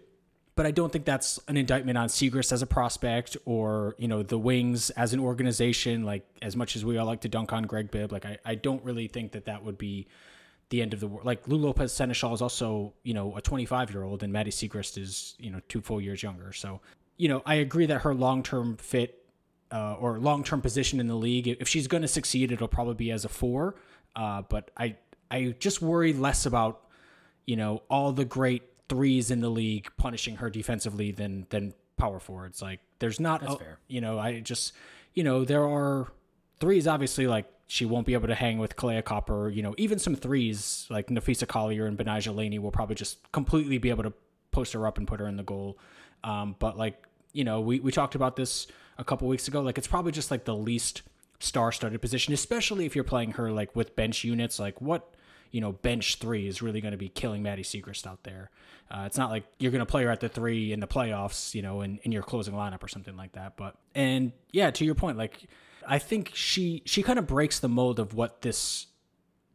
[0.60, 4.24] but I don't think that's an indictment on Siegrist as a prospect or, you know,
[4.24, 6.04] the Wings as an organization.
[6.04, 8.56] Like, as much as we all like to dunk on Greg Bibb, like, I, I
[8.56, 10.08] don't really think that that would be
[10.68, 11.26] the end of the world.
[11.26, 14.98] Like, Lou Lopez Sénéchal is also, you know, a 25 year old, and Maddy Siegrist
[14.98, 16.52] is, you know, two full years younger.
[16.52, 16.82] So,
[17.16, 19.24] you know, I agree that her long term fit
[19.72, 22.96] uh, or long term position in the league, if she's going to succeed, it'll probably
[22.96, 23.76] be as a four.
[24.14, 24.98] Uh, but I,
[25.32, 26.82] I just worry less about,
[27.46, 32.20] you know, all the great threes in the league punishing her defensively than than power
[32.20, 32.62] forwards.
[32.62, 33.80] Like there's not That's a, fair.
[33.88, 34.74] you know, I just
[35.14, 36.12] you know, there are
[36.60, 40.00] threes obviously like she won't be able to hang with Kahleah Copper, you know, even
[40.00, 44.14] some threes like Napheesa Collier and Betnijah Laney will probably just completely be able to
[44.52, 45.78] post her up and put her in the goal.
[46.24, 48.66] Um, but like, you know, we, we talked about this
[48.98, 49.62] a couple weeks ago.
[49.62, 51.04] Like it's probably just like the least
[51.40, 54.60] star studded position, especially if you're playing her like with bench units.
[54.60, 55.14] Like what
[55.52, 58.52] you know, bench three is really going to be killing Maddy Siegrist out there.
[58.92, 61.54] Uh, it's not like you're going to play her at the three in the playoffs,
[61.54, 63.58] you know, in, in your closing lineup or something like that.
[63.58, 65.48] But, and yeah, to your point, like,
[65.88, 68.88] I think she, she kind of breaks the mold of what this,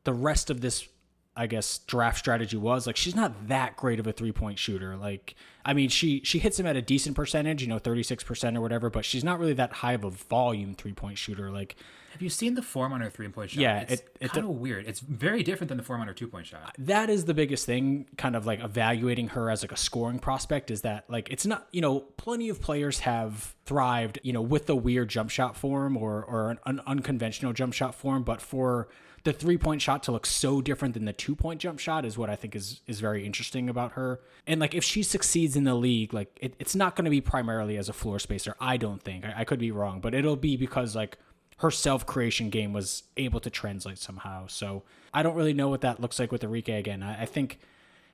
[0.05, 0.87] the rest of this
[1.37, 2.87] I guess draft strategy was.
[2.87, 4.97] Like she's not that great of a three point shooter.
[4.97, 8.23] Like I mean she she hits him at a decent percentage, you know, thirty six
[8.23, 11.51] percent or whatever, but she's not really that high of a volume three point shooter.
[11.51, 11.77] Like
[12.15, 13.61] have you seen the form on her three point shot?
[13.61, 14.87] Yeah, it's it, kind of weird.
[14.87, 16.73] It's very different than the form on her two point shot.
[16.79, 20.71] That is the biggest thing, kind of like evaluating her as like a scoring prospect.
[20.71, 24.67] Is that like it's not you know plenty of players have thrived you know with
[24.67, 28.87] the weird jump shot form or or an, an unconventional jump shot form, but for
[29.25, 32.17] the three point shot to look so different than the two point jump shot is
[32.17, 34.21] what I think is is very interesting about her.
[34.47, 37.23] And like if she succeeds in the league, like it, it's not going to be
[37.23, 38.55] primarily as a floor spacer.
[38.61, 41.19] I don't think I, I could be wrong, but it'll be because like
[41.59, 44.47] her self creation game was able to translate somehow.
[44.47, 44.83] So
[45.13, 47.03] I don't really know what that looks like with Arike again.
[47.03, 47.59] I, I think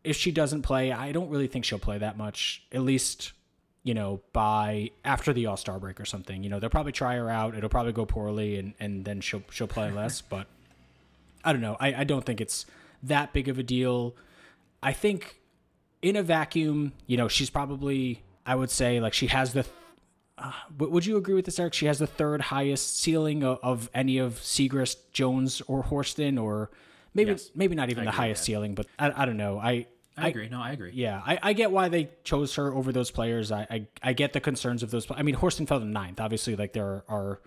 [0.04, 3.32] if she doesn't play, I don't really think she'll play that much, at least,
[3.82, 6.44] you know, by after the All Star break or something.
[6.44, 7.56] You know, they'll probably try her out.
[7.56, 10.20] It'll probably go poorly and, and then she'll she'll play less.
[10.20, 10.46] but
[11.44, 11.76] I don't know.
[11.80, 12.66] I, I don't think it's
[13.02, 14.14] that big of a deal.
[14.82, 15.40] I think
[16.02, 19.66] in a vacuum, you know, she's probably I would say like she has the
[20.38, 21.74] uh, would you agree with this, Eric?
[21.74, 26.70] She has the third highest ceiling of, of any of Siegrist, Jones, or Horston, or
[27.12, 27.50] maybe yes.
[27.54, 28.74] maybe not even I the highest ceiling.
[28.74, 29.58] But I, I don't know.
[29.58, 30.48] I I, I agree.
[30.48, 30.92] No, I agree.
[30.94, 33.52] Yeah, I, I get why they chose her over those players.
[33.52, 35.06] I, I, I get the concerns of those.
[35.10, 36.20] I mean, Horston fell to ninth.
[36.20, 37.40] Obviously, like there are, are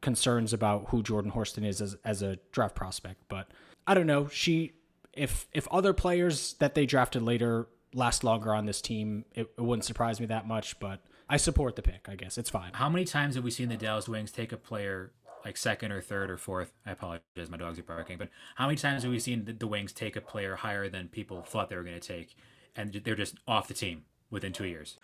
[0.00, 3.22] concerns about who Jordan Horston is as, as a draft prospect.
[3.28, 3.48] But
[3.86, 4.28] I don't know.
[4.28, 4.72] She
[5.12, 9.60] if if other players that they drafted later last longer on this team, it, it
[9.60, 10.78] wouldn't surprise me that much.
[10.78, 12.08] But I support the pick.
[12.08, 12.72] I guess it's fine.
[12.74, 15.12] How many times have we seen the Dallas Wings take a player
[15.44, 16.72] like second or third or fourth?
[16.86, 18.18] I apologize, my dogs are barking.
[18.18, 21.08] But how many times have we seen the, the Wings take a player higher than
[21.08, 22.36] people thought they were going to take,
[22.76, 24.98] and they're just off the team within two years?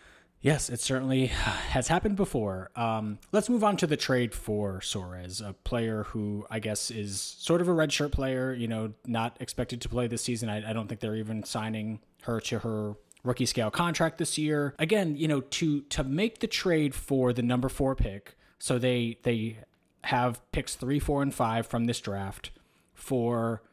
[0.47, 2.71] Yes, it certainly has happened before.
[2.77, 7.21] Um, let's move on to the trade for Soares, a player who I guess is
[7.21, 8.55] sort of a redshirt player.
[8.55, 10.49] You know, not expected to play this season.
[10.49, 14.73] I, I don't think they're even signing her to her rookie scale contract this year.
[14.79, 19.19] Again, you know, to to make the trade for the number four pick, so they
[19.25, 19.59] they
[20.05, 22.53] have picks three, four, and five from this draft
[22.95, 23.65] for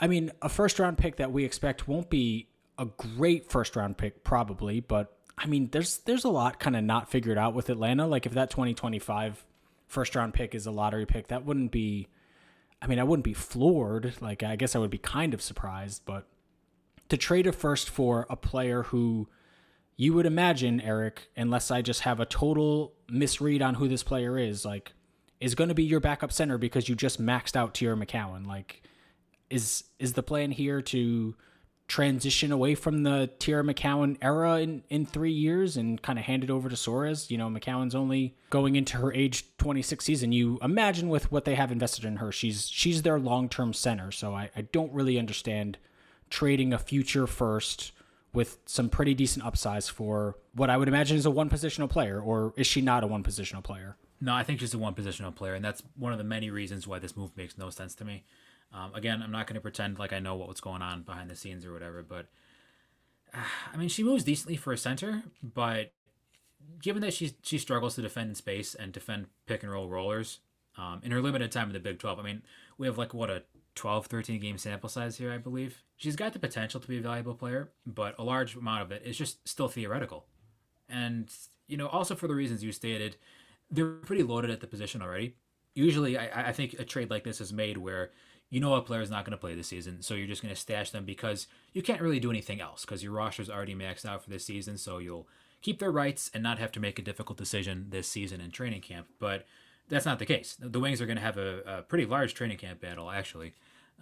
[0.00, 3.98] I mean, a first round pick that we expect won't be a great first round
[3.98, 7.68] pick, probably, but I mean, there's there's a lot kind of not figured out with
[7.70, 8.06] Atlanta.
[8.06, 9.44] Like if that 2025
[9.88, 12.08] first round pick is a lottery pick, that wouldn't be.
[12.80, 14.14] I mean, I wouldn't be floored.
[14.20, 16.26] Like, I guess I would be kind of surprised, but
[17.08, 19.28] to trade a first for a player who
[19.96, 24.36] you would imagine, Eric, unless I just have a total misread on who this player
[24.36, 24.94] is, like,
[25.38, 28.46] is going to be your backup center because you just maxed out Teaira McCowan.
[28.48, 28.82] Like,
[29.48, 31.36] is is the plan here to
[31.92, 36.42] transition away from the Teaira McCowan era in, in three years and kind of hand
[36.42, 37.30] it over to Soares?
[37.30, 40.32] You know, McCowan's only going into her age 26 season.
[40.32, 44.10] You imagine with what they have invested in her, she's she's their long term center.
[44.10, 45.76] So I, I don't really understand
[46.30, 47.92] trading a future first
[48.32, 52.18] with some pretty decent upsides for what I would imagine is a one positional player,
[52.18, 53.98] or is she not a one positional player?
[54.18, 56.88] No, I think she's a one positional player, and that's one of the many reasons
[56.88, 58.24] why this move makes no sense to me.
[58.72, 61.36] Um, again, I'm not going to pretend like I know what's going on behind the
[61.36, 62.26] scenes or whatever, but
[63.34, 63.38] uh,
[63.72, 65.92] I mean, she moves decently for a center, but
[66.80, 70.38] given that she she struggles to defend in space and defend pick and roll rollers
[70.78, 72.42] um, in her limited time in the Big 12, I mean,
[72.78, 73.42] we have like what a
[73.74, 75.82] 12, 13 game sample size here, I believe.
[75.96, 79.02] She's got the potential to be a valuable player, but a large amount of it
[79.04, 80.26] is just still theoretical.
[80.88, 81.30] And,
[81.68, 83.16] you know, also for the reasons you stated,
[83.70, 85.36] they're pretty loaded at the position already.
[85.74, 88.10] Usually, I, I think a trade like this is made where
[88.52, 90.54] you know a player is not going to play this season, so you're just going
[90.54, 93.74] to stash them because you can't really do anything else because your roster is already
[93.74, 95.26] maxed out for this season, so you'll
[95.62, 98.82] keep their rights and not have to make a difficult decision this season in training
[98.82, 99.06] camp.
[99.18, 99.46] But
[99.88, 100.58] that's not the case.
[100.60, 103.54] The Wings are going to have a, a, pretty large training camp battle, actually.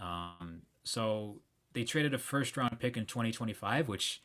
[0.02, 1.36] Um, so
[1.72, 4.20] they traded a first round pick in 2025, which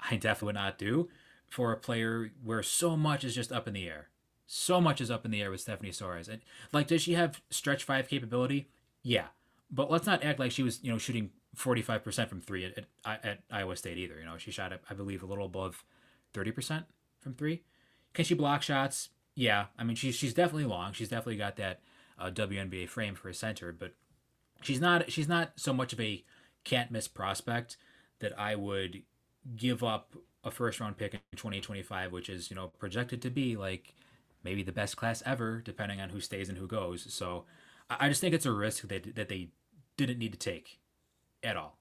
[0.00, 1.10] I definitely would not do
[1.50, 4.08] for a player where so much is just up in the air.
[4.46, 6.28] So much is up in the air with Stephanie Soares.
[6.28, 6.40] And
[6.72, 8.68] like, does she have stretch five capability?
[9.02, 9.26] Yeah,
[9.70, 13.24] but let's not act like she was, you know, shooting 45% from three at, at,
[13.24, 14.18] at Iowa State either.
[14.18, 15.84] You know, she shot, I believe, a little above
[16.34, 16.84] 30%
[17.20, 17.62] from three.
[18.14, 19.10] Can she block shots?
[19.34, 20.94] Yeah, I mean, she's she's definitely long.
[20.94, 21.80] She's definitely got that
[22.18, 23.92] uh, WNBA frame for a center, but
[24.62, 26.24] she's not she's not so much of a
[26.64, 27.76] can't miss prospect
[28.20, 29.02] that I would
[29.54, 33.56] give up a first round pick in 2025, which is you know projected to be
[33.56, 33.94] like
[34.42, 37.12] maybe the best class ever, depending on who stays and who goes.
[37.12, 37.44] So
[37.88, 39.50] I just think it's a risk that that they
[39.96, 40.78] didn't need to take
[41.42, 41.78] at all.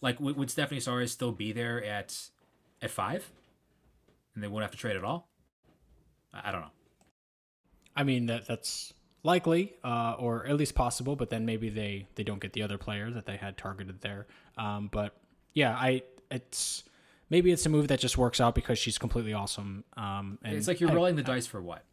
[0.00, 2.16] Like, would Stephanie Soares still be there at
[2.80, 3.30] at five,
[4.34, 5.28] and they wouldn't have to trade at all?
[6.32, 6.70] I don't know.
[7.94, 11.16] I mean that that's likely, uh, or at least possible.
[11.16, 14.26] But then maybe they they don't get the other player that they had targeted there.
[14.56, 15.14] Um, but
[15.52, 16.84] yeah, I it's
[17.28, 19.84] maybe it's a move that just works out because she's completely awesome.
[19.96, 21.84] Um, and it's like you're I, rolling the dice for what?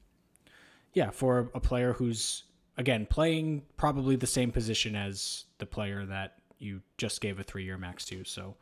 [0.94, 2.44] Yeah, for a player who's
[2.78, 7.64] again playing probably the same position as the player that you just gave a three
[7.64, 8.24] year max to.
[8.24, 8.56] So,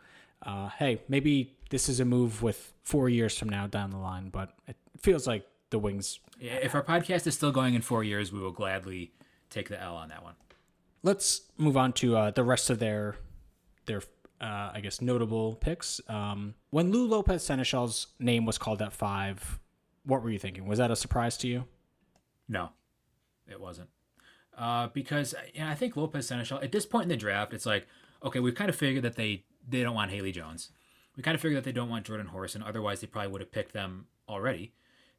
[0.44, 4.30] uh, hey, maybe this is a move with four years from now down the line,
[4.30, 6.20] but it feels like the Wings.
[6.40, 9.12] If our podcast is still going in four years, we will gladly
[9.50, 10.36] take the L on that one.
[11.04, 13.16] Let's move on to uh, the rest of their
[13.86, 14.02] their
[14.42, 16.02] uh, I guess notable picks.
[16.10, 19.60] Um, when Lou Lopez Sénéchal's name was called at five,
[20.04, 20.68] what were you thinking?
[20.68, 21.66] Was that a surprise to you?
[22.48, 22.70] No,
[23.48, 23.90] it wasn't.
[24.58, 27.88] Uh, because know, I think Lopez Sénéchal at this point in the draft, it's like
[28.24, 30.70] okay, we've kind of figured that they they don't want Haley Jones.
[31.16, 32.64] We kind of figured that they don't want Jordan Horston.
[32.64, 34.74] Otherwise, they probably would have picked them already.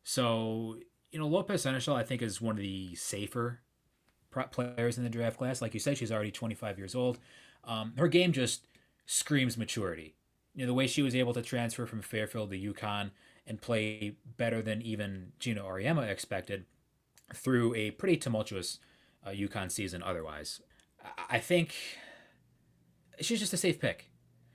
[0.04, 0.76] So,
[1.10, 3.60] you know, Lopez Sénéchal, I think, is one of the safer
[4.50, 5.62] players in the draft class.
[5.62, 7.18] Like you said, she's already 25 years old.
[7.64, 8.66] Um, her game just
[9.06, 10.14] screams maturity.
[10.54, 13.10] You know, the way she was able to transfer from Fairfield to UConn
[13.46, 16.66] and play better than even Geno Auriemma expected
[17.34, 18.78] through a pretty tumultuous
[19.26, 20.60] uh, UConn season otherwise.
[21.28, 21.74] I think
[23.20, 24.10] she's just a safe pick.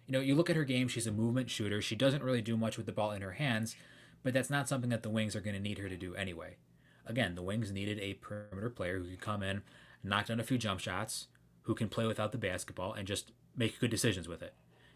[0.08, 1.82] You know, you look at her game, she's a movement shooter.
[1.82, 3.76] She doesn't really do much with the ball in her hands,
[4.24, 6.58] but that's not something that the Wings are going to need her to do anyway.
[7.06, 9.62] Again, the Wings needed a perimeter player who could come in,
[10.04, 11.28] knock down a few jump shots,
[11.64, 14.54] who can play without the basketball, and just make good decisions with it.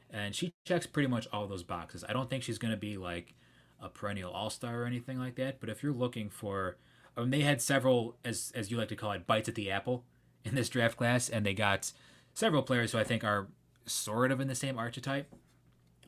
[0.09, 2.03] And she checks pretty much all those boxes.
[2.07, 3.33] I don't think she's going to be like
[3.81, 6.77] a perennial all star or anything like that, but if you're looking for,
[7.17, 9.71] I mean, they had several, as, as you like to call it, bites at the
[9.71, 10.03] apple
[10.43, 11.91] in this draft class, and they got
[12.33, 13.47] several players who I think are
[13.85, 15.33] sort of in the same archetype.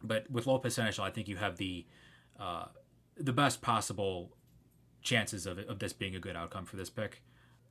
[0.04, 1.86] But with Lopez Sénéchal, I think you have the
[2.40, 2.66] uh,
[3.16, 4.32] the best possible
[5.02, 7.24] chances of, of this being a good outcome for this pick.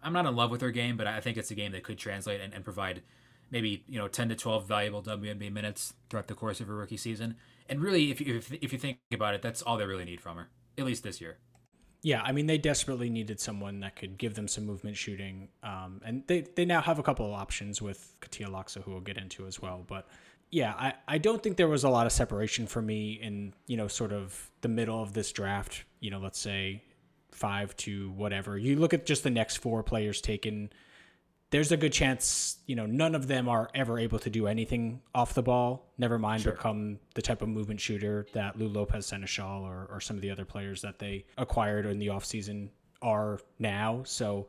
[0.02, 1.98] I'm not in love with her game, but I think it's a game that could
[1.98, 3.02] translate and, and provide
[3.50, 6.96] maybe you know 10 to 12 valuable WNBA minutes throughout the course of her rookie
[6.96, 7.36] season.
[7.68, 10.20] And really, if you, if, if you think about it, that's all they really need
[10.20, 11.38] from her, at least this year.
[12.06, 15.48] Yeah, I mean, they desperately needed someone that could give them some movement shooting.
[15.64, 19.00] Um, and they, they now have a couple of options with Katia Loxa, who we'll
[19.00, 19.82] get into as well.
[19.84, 20.06] But
[20.52, 23.76] yeah, I, I don't think there was a lot of separation for me in, you
[23.76, 26.80] know, sort of the middle of this draft, you know, let's say
[27.32, 28.56] five to whatever.
[28.56, 30.70] You look at just the next four players taken.
[31.56, 35.00] There's a good chance, you know, none of them are ever able to do anything
[35.14, 35.90] off the ball.
[35.96, 36.52] Never mind sure.
[36.52, 40.30] become the type of movement shooter that Lou Lopez Sénéchal or, or some of the
[40.30, 42.68] other players that they acquired in the offseason
[43.00, 44.02] are now.
[44.04, 44.48] So,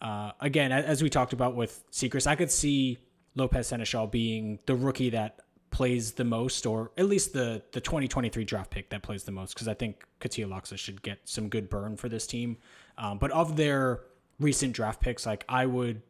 [0.00, 2.98] uh, again, as we talked about with Siegrist, I could see
[3.34, 5.40] Lopez Sénéchal being the rookie that
[5.72, 9.54] plays the most, or at least the the 2023 draft pick that plays the most,
[9.54, 12.58] because I think Katia Loxa should get some good burn for this team.
[12.96, 14.02] Um, but of their
[14.38, 16.00] recent draft picks, like I would,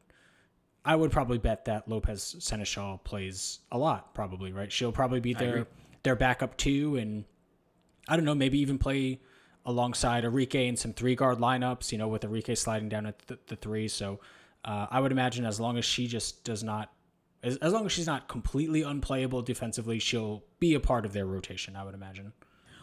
[0.85, 4.15] I would probably bet that Lopez Sénéchal plays a lot.
[4.15, 4.71] Probably right.
[4.71, 5.67] She'll probably be their
[6.03, 7.25] their backup too, and
[8.09, 9.21] I don't know, maybe even play
[9.65, 11.91] alongside Arike in some three guard lineups.
[11.91, 13.89] You know, with Arike sliding down at the, the three.
[13.89, 14.21] So
[14.65, 16.91] uh, I would imagine as long as she just does not
[17.45, 21.27] as, as long as she's not completely unplayable defensively, she'll be a part of their
[21.27, 22.33] rotation, I would imagine.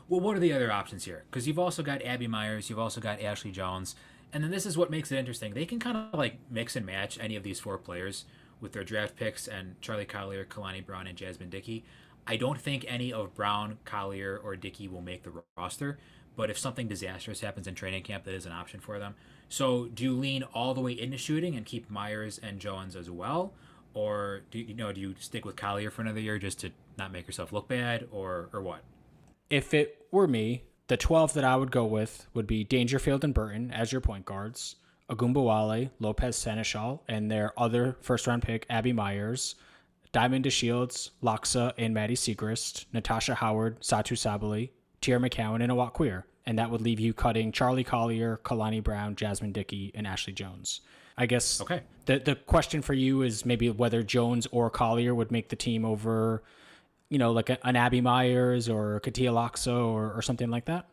[0.08, 1.24] Well, what are the other options here?
[1.30, 3.96] Because you've also got Abby Meyers, you've also got Ashley Joens,
[4.34, 5.54] and then this is what makes it interesting.
[5.54, 8.26] They can kind of like mix and match any of these four players
[8.60, 11.84] with their draft picks and Charli Collier, Kalani Brown, and Jasmine Dickey.
[12.28, 15.98] I don't think any of Brown, Collier, or Dickey will make the roster,
[16.36, 19.16] but if something disastrous happens in training camp, that is an option for them.
[19.50, 23.10] So, do you lean all the way into shooting and keep Meyers and Joens as
[23.10, 23.54] well,
[23.94, 27.12] or do you know do you stick with Collier for another year just to not
[27.12, 28.84] make yourself look bad, or or what?
[29.50, 33.34] If it were me, the twelve that I would go with would be Dangerfield and
[33.34, 34.76] Burton as your point guards,
[35.10, 39.56] Ogunbowale, Lopez Sénéchal, and their other first round pick Abby Meyers,
[40.12, 44.70] Diamond DeShields, Loxa, and Maddy Siegrist, Natasha Howard, Satou Sabally,
[45.02, 46.24] Teaira McCowan, and Awak Kuier.
[46.46, 50.82] And that would leave you cutting Charli Collier, Kalani Brown, Jasmine Dickey, and Ashley Joens.
[51.18, 51.82] I guess okay.
[52.06, 55.86] The the question for you is maybe whether Joens or Collier would make the team
[55.86, 56.42] over,
[57.12, 60.88] you know, like an Abby Meyers or Katia Loxa or, or something like that.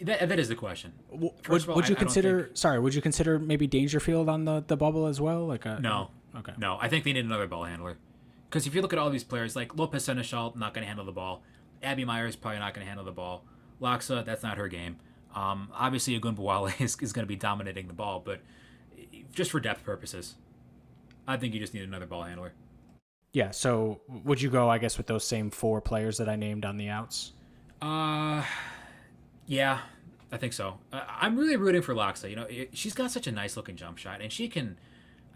[0.00, 0.92] That, that is the question.
[1.08, 2.38] Would, all, would you I, consider?
[2.40, 2.56] I think...
[2.56, 5.46] Sorry, would you consider maybe Dangerfield on the, the bubble as well?
[5.46, 6.78] Like a no, okay, no.
[6.80, 7.96] I think they need another ball handler
[8.50, 11.06] because if you look at all these players, like Lopez Sénéchal, not going to handle
[11.06, 11.42] the ball.
[11.80, 13.44] Abby Meyers probably not going to handle the ball.
[13.80, 14.96] Loxa, that's not her game.
[15.32, 18.40] Um, obviously, Ogunbowale is, is going to be dominating the ball, but
[19.32, 20.34] just for depth purposes.
[21.28, 22.52] I think you just need another ball handler.
[23.36, 23.50] Yeah.
[23.50, 24.70] So would you go?
[24.70, 27.34] I guess with those same four players that I named on the outs.
[27.82, 28.42] Uh,
[29.46, 29.80] yeah,
[30.32, 30.78] I think so.
[30.90, 32.30] Uh, I'm really rooting for Loxa.
[32.30, 34.78] You know, it, she's got such a nice looking jump shot, and she can.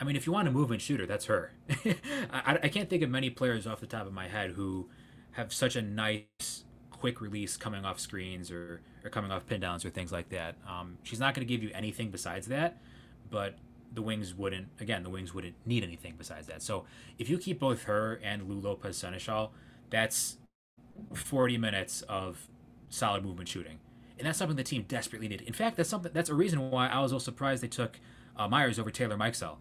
[0.00, 1.52] I mean, if you want a movement shooter, that's her.
[2.32, 4.88] I, I can't think of many players off the top of my head who
[5.32, 9.84] have such a nice quick release coming off screens or, or coming off pin downs
[9.84, 10.54] or things like that.
[10.66, 12.80] Um, she's not going to give you anything besides that,
[13.30, 13.58] but
[13.92, 16.62] the Wings wouldn't again the Wings wouldn't need anything besides that.
[16.62, 16.84] So
[17.18, 19.50] if you keep both her and Lou Lopez Sénéchal,
[19.90, 20.38] that's
[21.14, 22.48] 40 minutes of
[22.88, 23.78] solid movement shooting,
[24.18, 25.46] and that's something the team desperately needed.
[25.46, 27.98] In fact, that's something that's a reason why I was little surprised they took
[28.36, 29.56] uh, Meyers over Taylor Mikesell,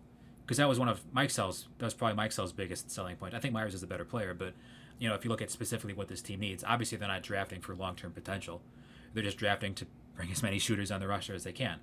[0.45, 3.33] because that was one of Mikesell's that was probably Mikesell's biggest selling point.
[3.33, 4.53] I think Meyers is a better player, but
[4.99, 7.61] you know if you look at specifically what this team needs, obviously they're not drafting
[7.61, 8.61] for long term potential.
[9.13, 11.79] They're just drafting to bring as many shooters on the roster as they can.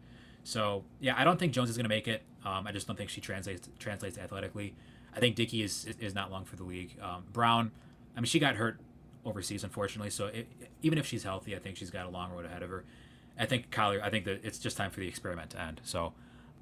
[0.47, 2.23] So yeah, I don't think Joens is going to make it.
[2.45, 4.77] Um, I just don't think she translates translates athletically.
[5.15, 6.97] I think Dickey is is not long for the league.
[7.03, 7.73] Um, Brown,
[8.17, 8.79] I mean, she got hurt
[9.25, 10.11] overseas, unfortunately.
[10.11, 10.47] So it,
[10.83, 12.85] even if she's healthy, I think she's got a long road ahead of her.
[13.37, 14.01] I think Collier.
[14.01, 15.81] I think that it's just time for the experiment to end.
[15.83, 16.13] So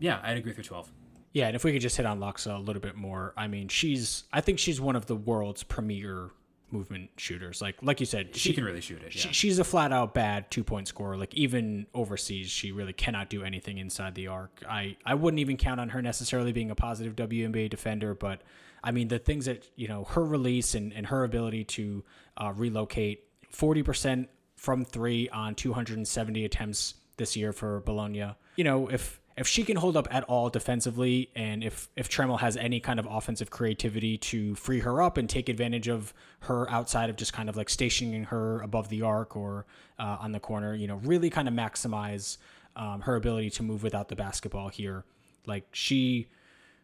[0.01, 0.91] yeah, I'd agree with twelve.
[1.35, 3.69] Yeah, and if we could just hit on Loxa a little bit more, I mean,
[3.69, 6.31] she's I think she's one of the world's premier
[6.75, 7.63] movement shooters.
[7.63, 9.15] Like like you said, she, she can really shoot it.
[9.15, 9.23] Yeah.
[9.23, 11.17] She, she's a flat out bad two point scorer.
[11.17, 14.63] Like even overseas, she really cannot do anything inside the arc.
[14.69, 18.43] I I wouldn't even count on her necessarily being a positive WNBA defender, but
[18.83, 22.05] I mean the things that you know her release and and her ability to
[22.37, 27.81] uh, relocate forty percent from three on two hundred and seventy attempts this year for
[27.81, 28.35] Bologna.
[28.57, 32.41] You know if if she can hold up at all defensively, and if if Trammell
[32.41, 36.71] has any kind of offensive creativity to free her up and take advantage of her
[36.71, 39.67] outside of just kind of like stationing her above the arc or
[39.99, 42.39] uh, on the corner, you know, really kind of maximize
[42.77, 45.05] um, her ability to move without the basketball here.
[45.47, 46.29] Like she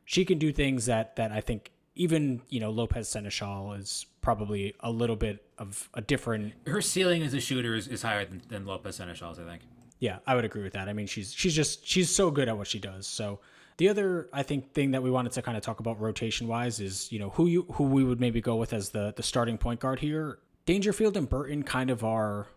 [0.05, 4.75] she can do things that that I think even you know Lopez Sénéchal is probably
[4.81, 6.55] a little bit of a different.
[6.67, 9.63] Her ceiling as a shooter is, is higher than, than Lopez Sénéchal's, I think.
[10.01, 10.89] Yeah, I would agree with that.
[10.89, 13.07] I mean, she's she's just she's so good at what she does.
[13.07, 13.41] So
[13.77, 16.81] the other I think thing that we wanted to kind of talk about rotation wise
[16.81, 19.59] is you know who you who we would maybe go with as the the starting
[19.59, 20.39] point guard here.
[20.67, 22.49] Dangerfield and Burton kind of are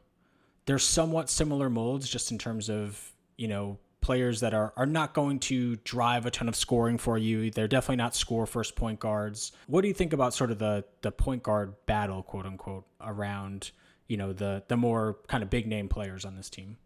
[0.66, 5.14] they're somewhat similar molds just in terms of you know players that are are not
[5.14, 7.52] going to drive a ton of scoring for you.
[7.52, 9.52] They're definitely not score first point guards.
[9.68, 13.72] What do you think about sort of the the point guard battle, quote unquote, around
[14.08, 16.78] you know the the more kind of big name players on this team?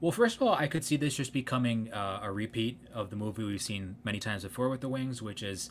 [0.00, 3.16] Well, first of all, I could see this just becoming uh, a repeat of the
[3.16, 5.70] movie we've seen many times before with the Wings, which is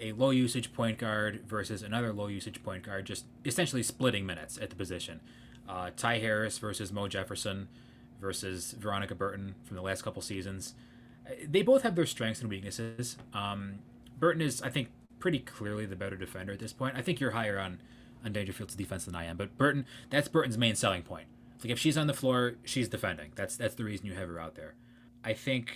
[0.00, 4.58] a low usage point guard versus another low usage point guard, just essentially splitting minutes
[4.58, 5.20] at the position.
[5.68, 7.68] Uh, Ty Harris versus Mo Jefferson
[8.18, 10.72] versus Veronica Burton from the last couple seasons.
[11.26, 13.18] Uh, they both have their strengths and weaknesses.
[13.34, 13.80] Um,
[14.18, 16.96] Burton is, I think, pretty clearly the better defender at this point.
[16.96, 17.80] I think you're higher on
[18.24, 21.26] on Dangerfield's defense than I am, but Burton, that's Burton's main selling point
[21.62, 23.32] like if she's on the floor, she's defending.
[23.34, 24.74] That's that's the reason you have her out there.
[25.24, 25.74] I think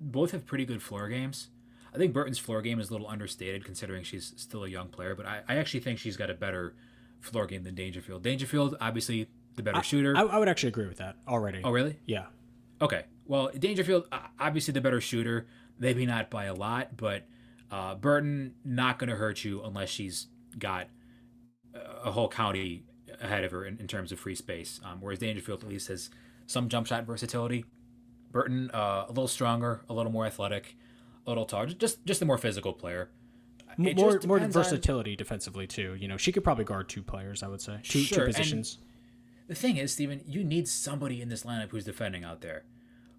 [0.00, 1.48] both have pretty good floor games.
[1.94, 5.14] I think Burton's floor game is a little understated considering she's still a young player,
[5.14, 6.76] but I, I actually think she's got a better
[7.18, 8.22] floor game than Dangerfield.
[8.22, 10.16] Dangerfield, obviously, the better I, shooter.
[10.16, 11.60] I, I, would actually agree with that already.
[11.64, 11.98] Oh, really?
[12.06, 12.26] Yeah.
[12.80, 13.04] Okay.
[13.26, 14.06] Well, Dangerfield,
[14.38, 15.48] obviously, the better shooter.
[15.78, 17.26] Maybe not by a lot, but
[17.70, 20.28] uh, Burton not going to hurt you unless she's
[20.58, 20.88] got
[21.74, 22.84] a whole county
[23.20, 24.80] ahead of her in, in terms of free space.
[24.84, 26.10] Um, whereas Dangerfield at least has
[26.46, 27.64] some jump shot versatility.
[28.32, 30.76] Burton uh, a little stronger, a little more athletic,
[31.26, 33.10] a little taller, just just a more physical player.
[33.78, 35.16] It more more versatility on...
[35.16, 35.96] defensively too.
[35.98, 37.42] You know, she could probably guard two players.
[37.42, 38.20] I would say two sure.
[38.20, 38.78] two positions.
[38.78, 38.86] And
[39.48, 42.64] the thing is, Stephen, you need somebody in this lineup who's defending out there.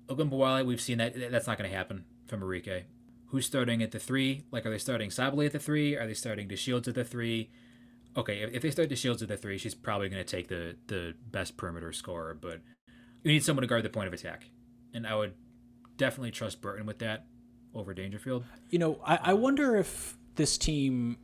[0.07, 2.83] Ogunbowale, we've seen that that's not going to happen from Arike.
[3.27, 4.43] Who's starting at the three?
[4.51, 5.95] Like, are they starting Sabally at the three?
[5.95, 7.49] Are they starting DeShields at the three?
[8.17, 10.75] Okay, if, if they start DeShields at the three, she's probably going to take the
[10.87, 12.33] the best perimeter scorer.
[12.33, 12.61] But
[13.23, 14.45] you need someone to guard the point of attack,
[14.93, 15.33] and I would
[15.97, 17.25] definitely trust Burton with that
[17.73, 18.43] over Dangerfield.
[18.69, 21.17] You know, I, I wonder if this team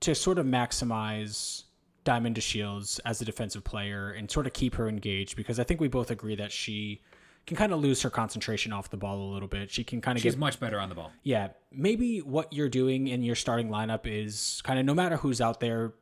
[0.00, 1.64] to sort of maximize
[2.04, 5.80] Diamond DeShields as a defensive player and sort of keep her engaged because I think
[5.80, 7.02] we both agree that she
[7.46, 9.70] can kind of lose her concentration off the ball a little bit.
[9.70, 11.10] She can kind of She's get much better on the ball.
[11.22, 15.40] Yeah, maybe what you're doing in your starting lineup is kind of no matter who's
[15.40, 15.94] out there,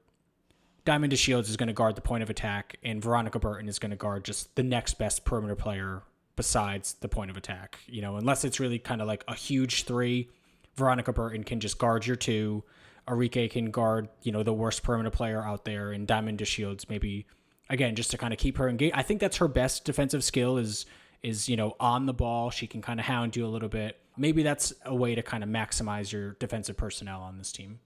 [0.87, 3.91] Diamond DeShields is going to guard the point of attack, and Veronica Burton is going
[3.91, 6.05] to guard just the next best perimeter player
[6.37, 7.81] besides the point of attack.
[7.89, 10.31] You know, unless it's really kind of like a huge three,
[10.77, 12.63] Veronica Burton can just guard your two.
[13.09, 17.27] Arike can guard, you know, the worst perimeter player out there, and Diamond DeShields maybe
[17.69, 18.95] again just to kind of keep her engaged.
[18.95, 20.87] I think that's her best defensive skill is
[21.21, 22.51] is you know on the ball.
[22.51, 23.99] She can kind of hound you a little bit.
[24.17, 27.81] Maybe that's a way to kind of maximize your defensive personnel on this team.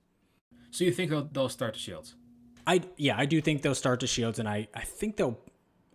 [0.71, 2.15] So you think they'll, they'll start DeShields?
[2.67, 5.39] I yeah, I do think they'll start DeShields, and I I think they'll.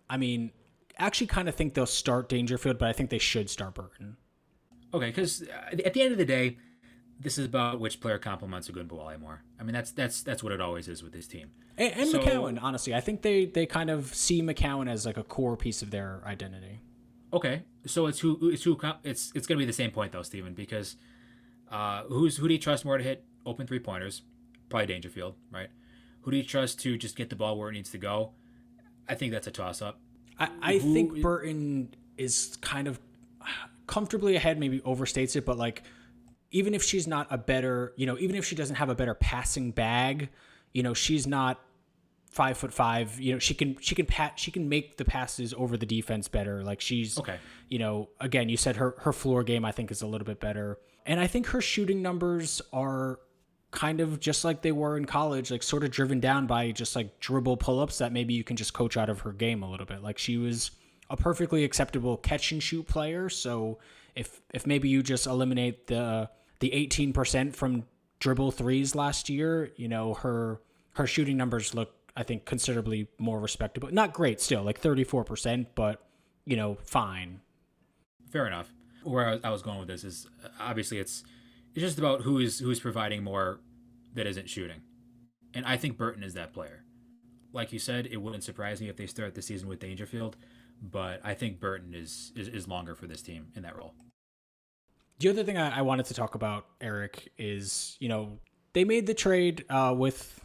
[0.08, 0.52] I mean,
[0.98, 4.16] actually, kind of think they'll start Dangerfield, but I think they should start Burton.
[4.94, 6.58] Okay, because at the end of the day,
[7.18, 9.42] this is about which player complements Ogunbowale more.
[9.58, 11.50] I mean, that's that's that's what it always is with this team.
[11.76, 15.16] And, and so, McCowan, honestly, I think they they kind of see McCowan as like
[15.16, 16.80] a core piece of their identity.
[17.32, 20.54] Okay, so it's who it's who it's it's gonna be the same point though, Stephen,
[20.54, 20.96] because
[21.70, 24.22] uh, who's who do you trust more to hit open three pointers?
[24.68, 25.68] Probably Dangerfield, right?
[26.26, 28.32] Who do you trust to just get the ball where it needs to go?
[29.08, 30.00] I think that's a toss up.
[30.40, 32.98] I, I Who, think Burton is kind of
[33.86, 35.84] comfortably ahead, maybe overstates it, but like
[36.50, 39.14] even if she's not a better, you know, even if she doesn't have a better
[39.14, 40.30] passing bag,
[40.72, 41.60] you know, she's not
[42.28, 43.20] five foot five.
[43.20, 46.26] You know, she can she can pat she can make the passes over the defense
[46.26, 46.64] better.
[46.64, 47.38] Like she's okay.
[47.68, 50.40] You know, again, you said her her floor game I think is a little bit
[50.40, 53.20] better, and I think her shooting numbers are
[53.76, 56.96] kind of just like they were in college, like sort of driven down by just
[56.96, 59.70] like dribble pull ups that maybe you can just coach out of her game a
[59.70, 60.02] little bit.
[60.02, 60.70] Like she was
[61.10, 63.28] a perfectly acceptable catch and shoot player.
[63.28, 63.78] So
[64.14, 67.84] if if maybe you just eliminate the the 18% from
[68.18, 70.58] dribble threes last year, you know, her
[70.94, 73.90] her shooting numbers look I think considerably more respectable.
[73.92, 76.02] Not great still, like 34%, but
[76.46, 77.42] you know, fine.
[78.32, 78.72] Fair enough.
[79.04, 80.26] Where I was going with this is
[80.58, 81.24] obviously it's
[81.74, 83.60] it's just about who is who is providing more
[84.16, 84.80] that isn't shooting.
[85.54, 86.82] And I think Burton is that player.
[87.52, 90.36] Like you said, it wouldn't surprise me if they start the season with Dangerfield,
[90.82, 93.94] but I think Burton is is, is longer for this team in that role.
[95.18, 98.38] The other thing I, I wanted to talk about, Eric, is you know
[98.72, 100.40] they made the trade uh, with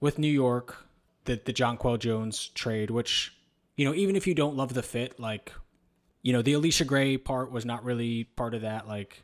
[0.00, 0.76] with New York,
[1.24, 3.32] the the Jonquel Jones trade, which
[3.76, 5.52] you know even if you don't love the fit, like
[6.22, 8.88] you know the Allisha Gray part was not really part of that.
[8.88, 9.22] Like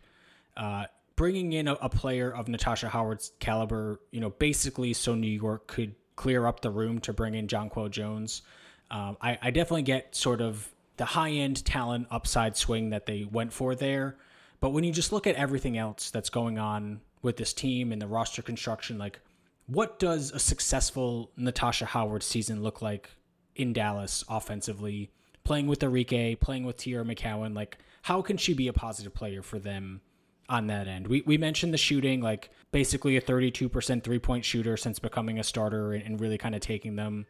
[0.57, 0.84] uh,
[1.22, 5.68] bringing in a, a, player of Natasha Howard's caliber, you know, basically so New York
[5.68, 8.42] could clear up the room to bring in Jonquel Jones.
[8.90, 13.22] Um, I, I definitely get sort of the high end talent upside swing that they
[13.22, 14.16] went for there.
[14.58, 18.02] But when you just look at everything else that's going on with this team and
[18.02, 19.20] the roster construction, like
[19.68, 23.10] what does a successful Natasha Howard season look like
[23.54, 25.12] in Dallas offensively?
[25.44, 29.40] Playing with Arike, playing with Teaira McCowan, like how can she be a positive player
[29.40, 30.00] for them
[30.49, 31.07] on that end.
[31.07, 35.45] We, we mentioned the shooting, like basically a 32% three point shooter since becoming a
[35.45, 37.26] starter and, and really kind of taking them.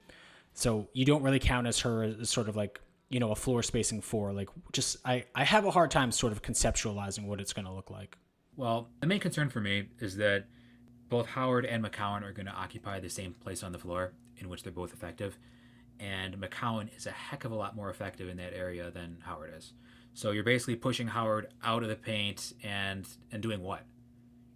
[0.54, 2.80] So you don't really count as her as sort of like
[3.12, 4.32] you know, a floor spacing four.
[4.32, 7.72] Like, just I I have a hard time sort of conceptualizing what it's going to
[7.72, 8.16] look like.
[8.56, 10.46] Well, the main concern for me is that
[11.10, 14.48] both Howard and McCowan are going to occupy the same place on the floor in
[14.48, 15.38] which they're both effective.
[16.00, 19.52] And McCowan is a heck of a lot more effective in that area than Howard
[19.56, 19.74] is.
[20.14, 23.84] So you're basically pushing Howard out of the paint and and doing what?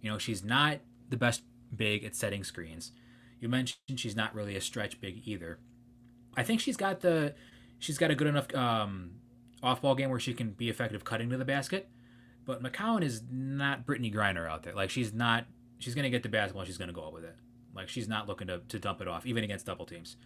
[0.01, 0.79] You know, she's not
[1.09, 1.43] the best
[1.75, 2.91] big at setting screens.
[3.39, 5.59] You mentioned she's not really a stretch big either.
[6.35, 7.33] I think she's got the
[7.79, 9.11] she's got a good enough um,
[9.63, 11.89] off ball game where she can be effective cutting to the basket.
[12.45, 14.73] But McCowan is not Brittney Griner out there.
[14.73, 15.45] Like she's not
[15.79, 17.35] she's gonna get the basketball, she's gonna go up with it.
[17.75, 20.17] Like she's not looking to, to dump it off, even against double teams.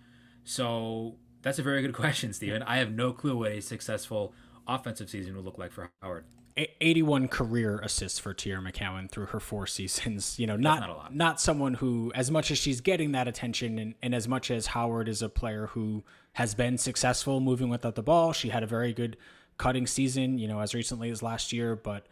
[0.44, 2.64] So that's a very good question, Steven.
[2.64, 4.34] I have no clue what a successful
[4.76, 6.26] offensive season would look like for Howard.
[6.58, 10.38] 81 career assists for Teaira McCowan through her four seasons.
[10.38, 13.96] You know, not not, not, someone who, as much as she's getting that attention, and,
[14.02, 16.04] and as much as Howard is a player who
[16.34, 19.18] has been successful moving without the ball, she had a very good
[19.58, 20.38] cutting season.
[20.38, 21.76] You know, as recently as last year.
[21.76, 22.08] But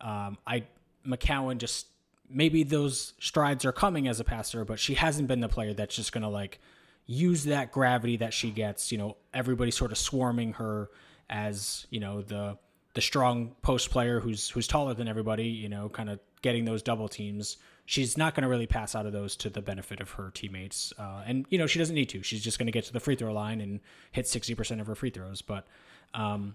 [0.00, 0.64] um, I
[1.06, 1.86] McCowan just
[2.28, 5.94] maybe those strides are coming as a passer, but she hasn't been the player that's
[5.94, 6.58] just going to like
[7.06, 8.90] use that gravity that she gets.
[8.90, 10.88] You know, everybody sort of swarming her
[11.30, 12.58] as you know the
[12.94, 16.82] the strong post player who's who's taller than everybody, you know, kind of getting those
[16.82, 17.56] double teams.
[17.84, 20.92] She's not going to really pass out of those to the benefit of her teammates,
[20.98, 22.22] uh, and you know she doesn't need to.
[22.22, 23.80] She's just going to get to the free throw line and
[24.12, 25.42] hit sixty percent of her free throws.
[25.42, 25.66] But,
[26.14, 26.54] um,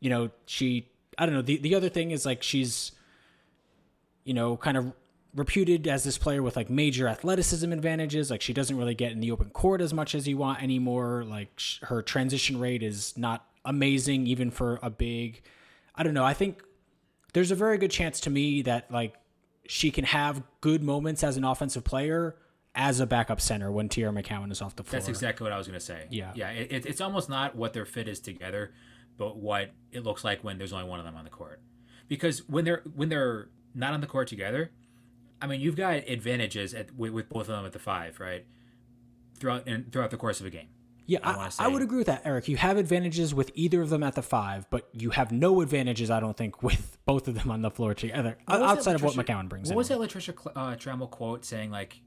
[0.00, 1.42] you know, she I don't know.
[1.42, 2.92] The the other thing is like she's,
[4.24, 4.92] you know, kind of
[5.34, 8.30] reputed as this player with like major athleticism advantages.
[8.30, 11.24] Like she doesn't really get in the open court as much as you want anymore.
[11.24, 15.42] Like sh- her transition rate is not amazing even for a big
[15.94, 16.24] I don't know.
[16.24, 16.62] I think
[17.32, 19.14] there's a very good chance to me that like
[19.66, 22.36] she can have good moments as an offensive player
[22.74, 24.98] as a backup center when Teaira McCowan is off the floor.
[24.98, 26.06] That's exactly what I was going to say.
[26.10, 26.32] Yeah.
[26.34, 26.50] Yeah.
[26.50, 28.72] It, it's almost not what their fit is together,
[29.18, 31.60] but what it looks like when there's only one of them on the court.
[32.08, 34.70] Because when they're when they're not on the court together,
[35.42, 38.46] I mean, you've got advantages at, with, with both of them at the five, right?
[39.38, 40.68] Throughout and throughout the course of a game.
[41.10, 42.46] Yeah, I, I, would agree with that, Eric.
[42.46, 46.08] You have advantages with either of them at the five, but you have no advantages,
[46.08, 49.48] I don't think, with both of them on the floor together, outside of what McCowan
[49.48, 49.76] brings what in.
[49.78, 52.00] was that Latricia uh, Trammell quote saying, like,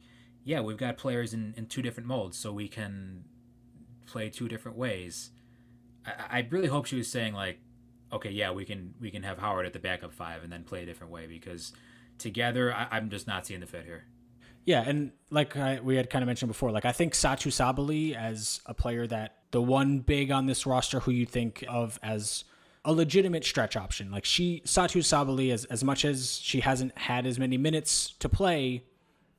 [0.46, 3.26] yeah, we've got players in, in two different molds, so we can
[4.06, 5.32] play two different ways.
[6.06, 7.60] I, I really hope she was saying, like,
[8.14, 10.84] okay, yeah, we can we can have Howard at the backup five and then play
[10.84, 11.74] a different way because
[12.20, 14.06] together, I, I'm just not seeing the fit here.
[14.66, 18.16] Yeah, and like I, we had kind of mentioned before, like I think Satou Sabally
[18.16, 22.46] as a player that the one big on this roster who you think of as
[22.86, 24.12] a legitimate stretch option.
[24.12, 28.30] Like she Satou Sabally as as much as she hasn't had as many minutes to
[28.30, 28.84] play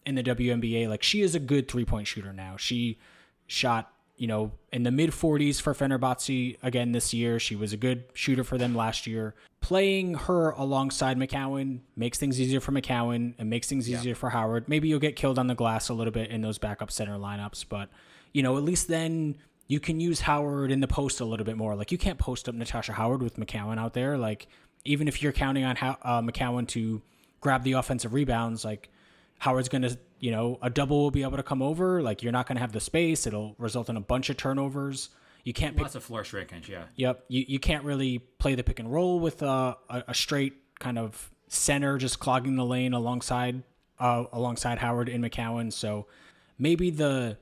[0.05, 2.57] in the WNBA, like she is a good three point shooter now.
[2.57, 2.99] She
[3.47, 7.39] shot you know, in the mid 40s for Fenerbahce again this year.
[7.41, 9.35] She was a good shooter for them last year.
[9.61, 14.15] Playing her alongside McCowan makes things easier for McCowan and makes things easier yeah.
[14.15, 14.69] for Howard.
[14.69, 17.65] Maybe you'll get killed on the glass a little bit in those backup center lineups,
[17.69, 17.89] but
[18.33, 19.37] you know, at least then
[19.67, 21.75] you can use Howard in the post a little bit more.
[21.75, 24.19] Like you can't post up Natasha Howard with McCowan out there.
[24.19, 24.47] Like
[24.85, 27.01] even if you're counting on how, uh, McCowan to
[27.41, 28.91] grab the offensive rebounds, like
[29.39, 32.01] Howard's going to, you know, a double will be able to come over.
[32.01, 33.27] Like you're not going to have the space.
[33.27, 35.11] It'll result in a bunch of turnovers.
[35.45, 36.67] You can't lots pick, of floor shrinkage.
[36.67, 36.85] Yeah.
[36.97, 37.27] Yep.
[37.29, 40.99] You you can't really play the pick and roll with a, a, a straight kind
[40.99, 43.65] of center just clogging the lane alongside
[44.01, 45.71] uh, alongside Howard and McCowan.
[45.71, 46.07] So
[46.59, 47.37] maybe the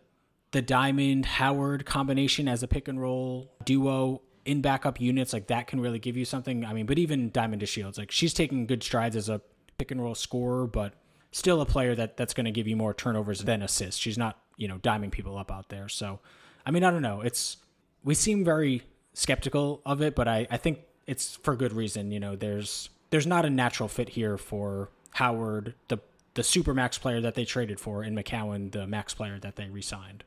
[0.51, 5.69] the Diamond Howard combination as a pick and roll duo in backup units like that
[5.69, 6.65] can really give you something.
[6.65, 9.41] I mean, but even Diamond DeShields, like she's taking good strides as a
[9.79, 10.95] pick and roll scorer, but
[11.33, 14.01] still a player that that's going to give you more turnovers than assists.
[14.01, 15.89] She's not, you know, diming people up out there.
[15.89, 16.21] So,
[16.65, 17.23] I mean, I don't know.
[17.23, 17.57] It's
[18.05, 18.83] we seem very
[19.15, 22.13] skeptical of it, but I I think it's for good reason.
[22.13, 25.99] You know, there's there's not a natural fit here for Howard, the
[26.35, 29.69] the super max player that they traded for, and McCowan, the max player that they
[29.69, 30.25] re-signed.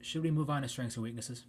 [0.00, 1.44] Should we move on to strengths and weaknesses?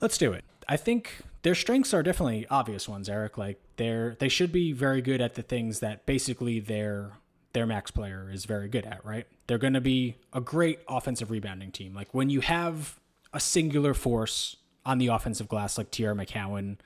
[0.00, 0.44] Let's do it.
[0.68, 3.38] I think their strengths are definitely obvious ones, Eric.
[3.38, 7.12] Like they're they should be very good at the things that basically their
[7.52, 9.26] their max player is very good at, right?
[9.46, 11.94] They're going to be a great offensive rebounding team.
[11.94, 12.98] Like when you have
[13.32, 16.78] a singular force on the offensive glass like Teaira McCowan,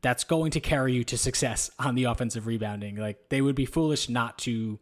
[0.00, 2.96] that's going to carry you to success on the offensive rebounding.
[2.96, 4.78] Like they would be foolish not to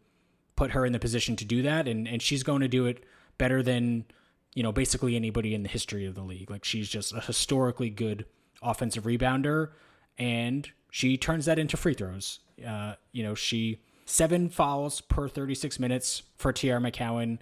[0.55, 3.03] put her in the position to do that and and she's going to do it
[3.39, 4.05] better than
[4.53, 6.49] you know basically anybody in the history of the league.
[6.49, 8.25] Like she's just a historically good
[8.61, 9.69] offensive rebounder,
[10.17, 12.39] and she turns that into free throws.
[12.65, 17.39] Uh, you know, she seven fouls per 36 minutes for Teaira McCowan.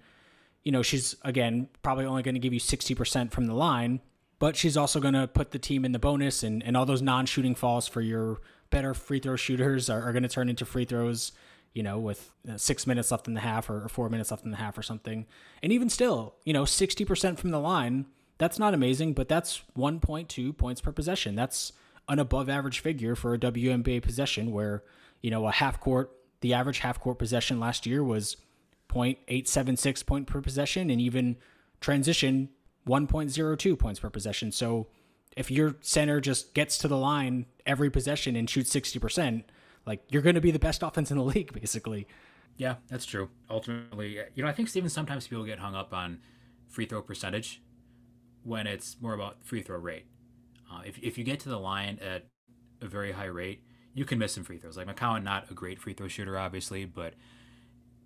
[0.64, 3.99] You know, she's again probably only going to give you 60% from the line,
[4.39, 7.01] but she's also going to put the team in the bonus, and, and all those
[7.01, 10.66] non shooting falls for your better free throw shooters are, are going to turn into
[10.66, 11.32] free throws,
[11.74, 14.51] you know, with uh, six minutes left in the half or, four minutes left in
[14.51, 15.26] the half or something.
[15.63, 18.05] And even still, you know, 60% from the line,
[18.38, 21.36] that's not amazing, but that's 1.2 points per possession.
[21.36, 21.74] That's
[22.09, 24.84] an above average figure for a WNBA possession where,
[25.22, 26.11] you know, a half court,
[26.41, 28.38] the average half court possession last year was
[28.89, 31.38] 0.876 point per possession and even
[31.80, 32.49] transition
[32.88, 34.51] 1.02 points per possession.
[34.51, 34.88] So
[35.38, 39.43] if your center just gets to the line every possession and shoots 60%,
[39.86, 42.07] like you're going to be the best offense in the league, basically.
[42.57, 43.29] Yeah, that's true.
[43.49, 46.19] Ultimately, you know, I think Steven, sometimes people get hung up on
[46.67, 47.61] free throw percentage
[48.43, 50.05] when it's more about free throw rate.
[50.71, 52.27] Uh, if, if you get to the line at
[52.82, 53.63] a very high rate,
[53.93, 54.77] you can miss some free throws.
[54.77, 57.13] Like McCowan, not a great free throw shooter, obviously, but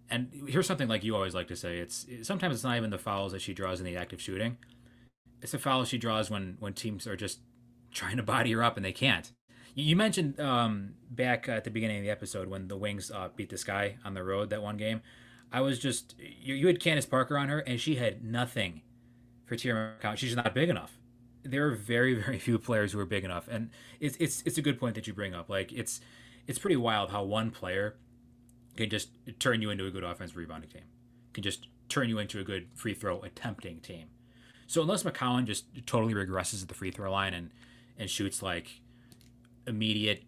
[0.10, 2.98] and here's something like you always like to say: it's sometimes it's not even the
[2.98, 4.58] fouls that she draws in the act of shooting;
[5.42, 7.40] it's the fouls she draws when when teams are just
[7.92, 9.32] trying to body her up and they can't.
[9.76, 13.50] You mentioned um, back at the beginning of the episode when the Wings uh, beat
[13.50, 15.02] this guy on the road that one game.
[15.52, 18.82] I was just you, you had Candace Parker on her and she had nothing
[19.46, 20.18] for Teaira McCowan.
[20.18, 20.98] She's not big enough.
[21.44, 23.70] There are very very few players who are big enough, and
[24.00, 25.50] it's it's it's a good point that you bring up.
[25.50, 26.00] Like it's
[26.48, 27.98] it's pretty wild how one player
[28.78, 29.10] can just
[29.40, 30.84] turn you into a good offensive rebounding team,
[31.34, 34.08] can just turn you into a good free throw attempting team.
[34.68, 37.52] So unless McCowan just totally regresses at the free throw line and
[37.98, 38.82] and shoots like
[39.68, 40.24] immediate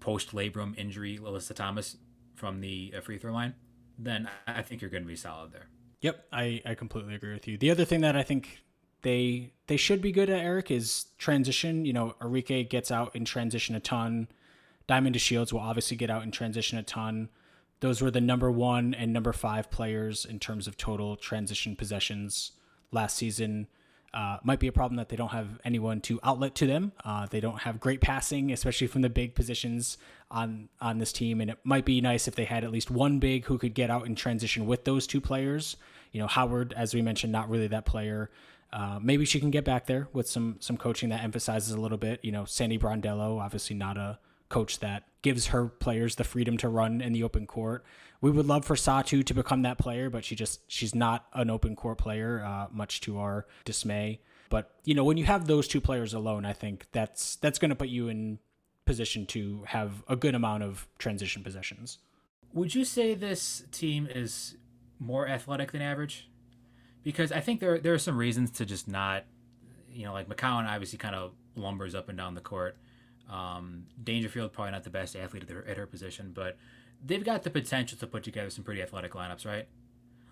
[0.00, 1.96] post labrum injury Alyssa Thomas
[2.34, 3.54] from the uh, free throw line,
[3.98, 5.68] then I think you're going to be solid there.
[6.00, 7.58] Yep, I, I completely agree with you.
[7.58, 8.62] The other thing that I think
[9.02, 11.84] they they should be good at, Eric, is transition.
[11.84, 14.28] You know, Arike gets out in transition a ton.
[14.86, 17.28] Diamond DeShields will obviously get out in transition a ton.
[17.80, 22.52] Those were the number one and number five players in terms of total transition possessions
[22.90, 23.68] last season.
[24.14, 26.92] Uh, might be a problem that they don't have anyone to outlet to them.
[27.04, 29.98] Uh, they don't have great passing, especially from the big positions
[30.30, 31.40] on on this team.
[31.42, 33.90] And it might be nice if they had at least one big who could get
[33.90, 35.76] out in transition with those two players.
[36.12, 38.30] You know, Howard, as we mentioned, not really that player.
[38.72, 41.98] Uh, maybe she can get back there with some some coaching that emphasizes a little
[41.98, 42.20] bit.
[42.22, 46.68] You know, Sandy Brondello, obviously not a coach that gives her players the freedom to
[46.68, 47.84] run in the open court.
[48.20, 51.50] We would love for Satou to become that player, but she just she's not an
[51.50, 54.20] open court player, uh, much to our dismay.
[54.50, 57.70] But you know, when you have those two players alone, I think that's that's going
[57.70, 58.38] to put you in
[58.84, 61.98] position to have a good amount of transition possessions.
[62.54, 64.56] Would you say this team is
[64.98, 66.28] more athletic than average?
[67.04, 69.24] Because I think there there are some reasons to just not,
[69.92, 72.76] you know, like McCowan obviously kind of lumbers up and down the court.
[73.30, 76.56] Um, Dangerfield probably not the best athlete at her, at her position, but
[77.04, 79.68] they've got the potential to put together some pretty athletic lineups, right?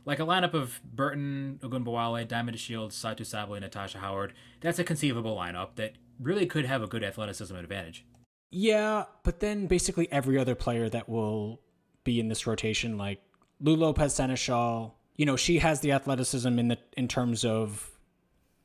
[0.05, 4.35] Like a lineup of Burton, Ogunbowale, Diamond Shields, Satou Sabally, Natasha Howard.
[4.61, 8.05] That's a conceivable lineup that really could have a good athleticism advantage.
[8.51, 11.61] Yeah, but then basically every other player that will
[12.05, 13.21] be in this rotation, like
[13.61, 17.91] Lou Lopez Sénéchal, you know, she has the athleticism in the in terms of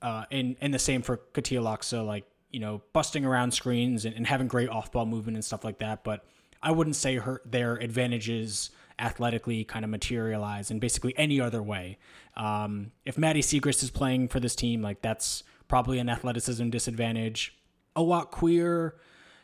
[0.01, 4.15] uh in and the same for Katia Loxa, like you know, busting around screens and,
[4.15, 6.03] and having great off ball movement and stuff like that.
[6.03, 6.23] But
[6.63, 11.97] I wouldn't say her their advantages athletically kind of materialize in basically any other way.
[12.37, 17.57] Um, if Maddy Siegrist is playing for this team, like that's probably an athleticism disadvantage.
[17.95, 18.93] Awak Kuier,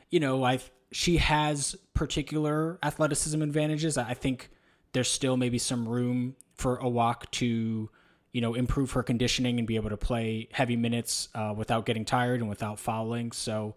[0.10, 0.60] you know, I
[0.92, 3.98] she has particular athleticism advantages.
[3.98, 4.50] I think
[4.94, 7.90] there's still maybe some room for Awak to
[8.38, 12.06] you know, improve her conditioning and be able to play heavy minutes uh, without getting
[12.06, 13.32] tired and without fouling.
[13.32, 13.76] So,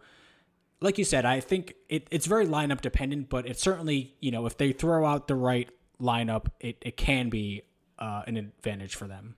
[0.80, 4.46] like you said, I think it, it's very lineup dependent, but it's certainly, you know,
[4.46, 5.68] if they throw out the right
[6.00, 7.62] lineup, it, it can be
[7.98, 9.36] uh, an advantage for them.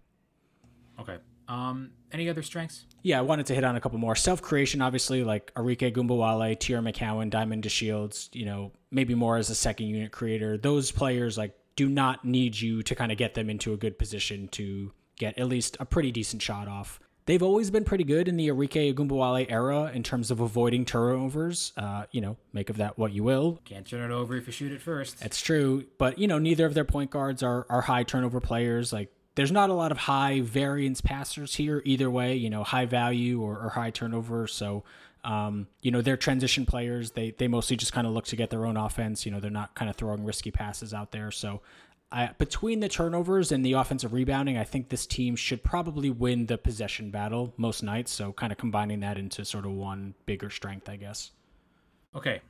[1.00, 1.18] Okay.
[1.48, 2.86] Um, any other strengths?
[3.02, 4.14] Yeah, I wanted to hit on a couple more.
[4.14, 9.50] Self creation, obviously, like Arike Ogunbowale, Teaira McCowan, Diamond DeShields, you know, maybe more as
[9.50, 10.56] a second unit creator.
[10.56, 13.98] Those players, like, do not need you to kind of get them into a good
[13.98, 17.00] position to get at least a pretty decent shot off.
[17.26, 21.72] They've always been pretty good in the Arike Ogunbowale era in terms of avoiding turnovers.
[21.76, 23.60] Uh, you know, make of that what you will.
[23.64, 25.20] Can't turn it over if you shoot it first.
[25.20, 28.92] That's true, but you know, neither of their point guards are are high turnover players.
[28.92, 32.34] Like, there's not a lot of high variance passers here either way.
[32.34, 34.48] You know, high value or, or high turnover.
[34.48, 34.82] So,
[35.24, 37.12] um, you know, they're transition players.
[37.12, 39.24] They they mostly just kind of look to get their own offense.
[39.24, 41.30] You know, they're not kind of throwing risky passes out there.
[41.30, 41.60] So
[42.12, 46.46] I, between the turnovers and the offensive rebounding, I think this team should probably win
[46.46, 48.12] the possession battle most nights.
[48.12, 51.30] So, kind of combining that into sort of one bigger strength, I guess.
[52.14, 52.42] Okay,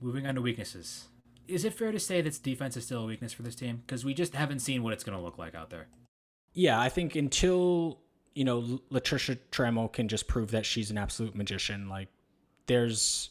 [0.00, 1.08] moving on to weaknesses.
[1.46, 3.82] Is it fair to say that defense is still a weakness for this team?
[3.86, 5.86] Because we just haven't seen what it's going to look like out there.
[6.52, 8.00] Yeah, I think until
[8.38, 11.88] you know, Latricia Trammell can just prove that she's an absolute magician.
[11.88, 12.06] Like,
[12.66, 13.30] there's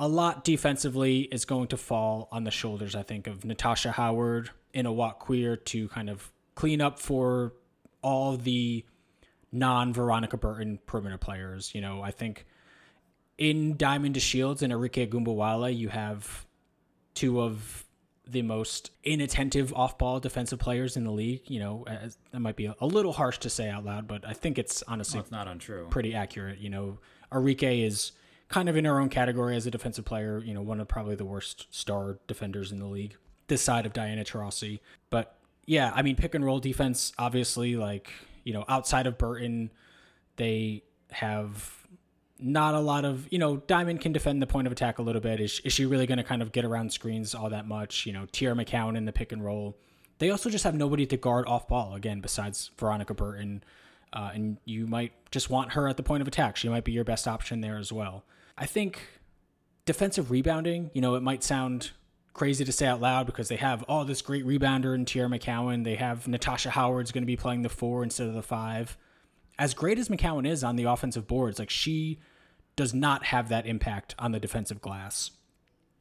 [0.00, 4.50] a lot defensively is going to fall on the shoulders, I think, of Natasha Howard
[4.74, 7.52] and Awak Kuier to kind of clean up for
[8.02, 8.84] all the
[9.50, 11.74] non Veronica Burton perimeter players.
[11.74, 12.46] You know, I think
[13.38, 16.46] in Diamond DeShields and Arike Ogunbowale, you have
[17.14, 17.84] two of
[18.26, 21.42] the most inattentive off-ball defensive players in the league.
[21.46, 24.26] You know, as, that might be a, a, little harsh to say out loud, but
[24.26, 25.86] I think it's honestly well, it's not untrue.
[25.90, 26.58] Pretty accurate.
[26.58, 26.98] You know,
[27.30, 28.12] Arike is
[28.48, 30.38] kind of in her own category as a defensive player.
[30.44, 33.16] You know, one of probably the worst star defenders in the league.
[33.48, 34.80] This side of Diana Taurasi,
[35.10, 35.36] but
[35.66, 37.12] yeah, I mean, pick and roll defense.
[37.18, 38.10] Obviously, like
[38.44, 39.70] you know, outside of Burton,
[40.36, 41.86] they have
[42.38, 45.20] not a lot of you know diamond can defend the point of attack a little
[45.20, 45.40] bit.
[45.40, 48.06] Is, is she really going to kind of get around screens all that much?
[48.06, 49.76] You know Teaira McCowan in the pick and roll.
[50.18, 53.64] They also just have nobody to guard off ball again besides veronica burton.
[54.12, 56.56] Uh, and you might just want her at the point of attack.
[56.56, 58.24] She might be your best option there as well.
[58.58, 59.00] I think
[59.84, 61.92] defensive rebounding you know it might sound
[62.34, 65.84] crazy to say out loud because they have all this great rebounder in Teaira McCowan
[65.84, 68.96] they have natasha howard's going to be playing the four instead of the five
[69.58, 72.18] as great as McCowan is on the offensive boards, like she
[72.76, 75.30] does not have that impact on the defensive glass.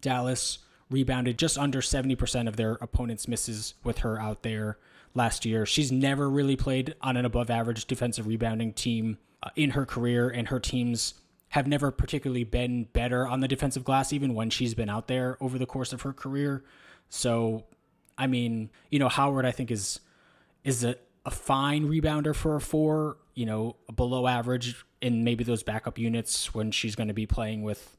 [0.02, 0.60] Dallas
[0.90, 4.78] rebounded just under 70% of their opponents' misses with her out there
[5.14, 5.66] last year.
[5.66, 10.30] She's never really played on an above average defensive rebounding team uh, in her career,
[10.30, 11.16] and her teams
[11.52, 15.38] have never particularly been better on the defensive glass, even when she's been out there
[15.42, 16.64] over the course of her career.
[17.10, 17.66] So,
[18.18, 20.00] I mean, you know, Howard, I think is
[20.64, 20.96] is a,
[21.26, 26.54] a fine rebounder for a four, you know, below average in maybe those backup units
[26.54, 27.98] when she's going to be playing with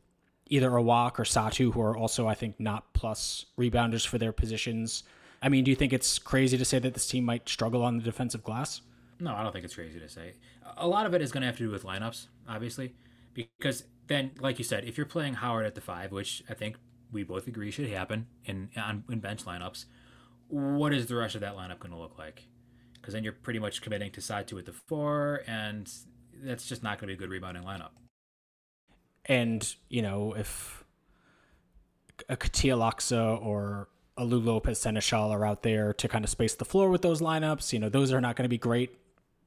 [0.49, 5.03] either Awak or Satou, who are also, I think, not plus rebounders for their positions.
[5.43, 7.99] I mean, do you think it's crazy to say that this team might struggle on
[7.99, 8.81] the defensive glass?
[9.21, 10.35] No, I don't think it's crazy to say.
[10.77, 12.95] A lot of it is going to have to do with lineups, obviously,
[13.35, 16.77] because then, like you said, if you're playing Howard at the five, which I think
[17.11, 19.87] we both agree should happen in on, in bench lineups,
[20.49, 22.45] what is the rest of that lineup going to look like?
[22.95, 25.91] Because then you're pretty much committing to Satou at the four, and
[26.43, 27.91] that's just not going to be a good rebounding lineup.
[29.27, 30.85] And you know, if
[32.29, 36.55] a Katia Loxa or a Lou Lopez Sénéchal are out there to kind of space
[36.55, 38.99] the floor with those lineups, you know, those are not going to be great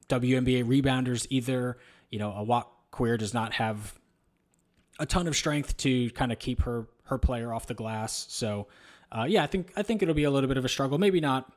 [0.08, 1.78] WNBA rebounders either.
[2.10, 2.66] You know, Awak
[2.96, 3.98] Kuier does not have
[4.98, 8.26] a ton of strength to kind of keep her her player off the glass.
[8.28, 8.66] So,
[9.12, 10.98] uh, yeah, I think I think it'll be a little bit of a struggle.
[10.98, 11.52] Maybe not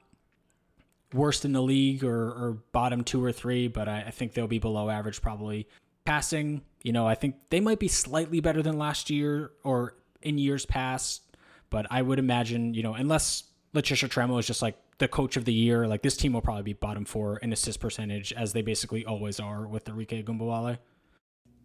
[1.14, 4.48] worst in the league or, or bottom two or three, but I, I, think they'll
[4.48, 5.68] be below average probably.
[6.06, 10.38] Passing, you know, I think they might be slightly better than last year or in
[10.38, 11.22] years past,
[11.70, 15.46] but I would imagine, you know, unless Latricia Trammell is just like the coach of
[15.46, 18.62] the year, like this team will probably be bottom four in assist percentage as they
[18.62, 20.78] basically always are with the Arike Ogunbowale.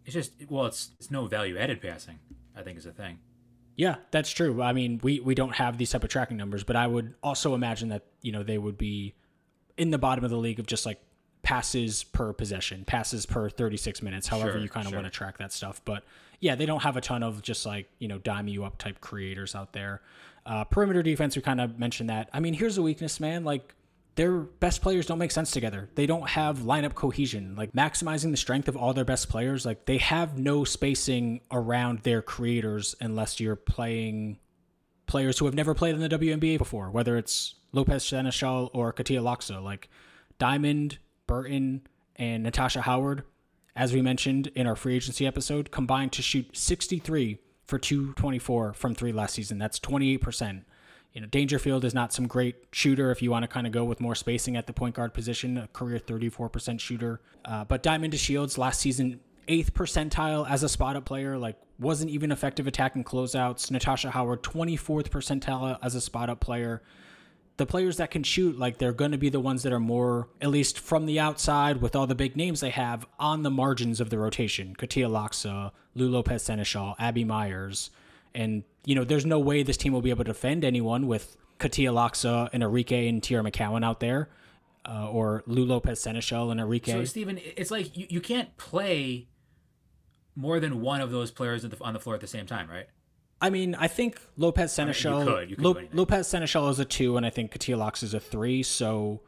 [0.05, 2.19] It's just, well, it's, it's no value added passing,
[2.55, 3.19] I think is a thing.
[3.75, 4.61] Yeah, that's true.
[4.61, 7.53] I mean, we, we don't have these type of tracking numbers, but I would also
[7.55, 9.15] imagine that, you know, they would be
[9.77, 10.99] in the bottom of the league of just like
[11.43, 14.99] passes per possession, passes per 36 minutes, however sure, you kind of sure.
[14.99, 15.81] want to track that stuff.
[15.83, 16.03] But
[16.39, 19.01] yeah, they don't have a ton of just like, you know, dime you up type
[19.01, 20.01] creators out there.
[20.45, 22.29] Uh, perimeter defense, we kind of mentioned that.
[22.31, 23.43] I mean, here's a weakness, man.
[23.43, 23.73] Like,
[24.15, 25.89] their best players don't make sense together.
[25.95, 27.55] They don't have lineup cohesion.
[27.57, 31.99] Like maximizing the strength of all their best players, like they have no spacing around
[31.99, 34.39] their creators unless you're playing
[35.05, 39.21] players who have never played in the WNBA before, whether it's Lopez Sénéchal or Katia
[39.21, 39.61] Loxa.
[39.61, 39.89] Like
[40.39, 40.97] Diamond,
[41.27, 41.85] Burton,
[42.15, 43.23] and Natasha Howard,
[43.75, 48.95] as we mentioned in our free agency episode, combined to shoot 63 for 224 from
[48.95, 49.57] three last season.
[49.57, 50.63] That's 28%.
[51.15, 53.85] You know, Dangerfield is not some great shooter if you want to kind of go
[53.85, 57.21] with more spacing at the point guard position, a career 34% shooter.
[57.45, 62.11] Uh, but Diamond DeShields last season eighth percentile as a spot up player, like wasn't
[62.11, 63.71] even effective attacking closeouts.
[63.71, 66.81] Natasha Howard, 24th percentile as a spot up player.
[67.55, 70.27] The players that can shoot, like they're going to be the ones that are more,
[70.41, 74.01] at least from the outside, with all the big names they have on the margins
[74.01, 74.75] of the rotation.
[74.75, 77.91] Katia Loxa, Lou Lopez Sénéchal, Abby Meyers.
[78.35, 81.35] And, you know, there's no way this team will be able to defend anyone with
[81.57, 84.29] Katia Loxa and Arike and Teaira McCowan out there.
[84.87, 86.91] Uh, or Lou Lopez Sénéchal and Arike.
[86.91, 89.27] So, Stephen, it's like you, you can't play
[90.35, 92.85] more than one of those players the, on the floor at the same time, right?
[93.41, 95.13] I mean, I think Lopez Sénéchal.
[95.13, 97.77] I mean, you could, you could Lopez Sénéchal is a two, and I think Katia
[97.77, 98.61] Loxa is a three.
[98.61, 99.21] So,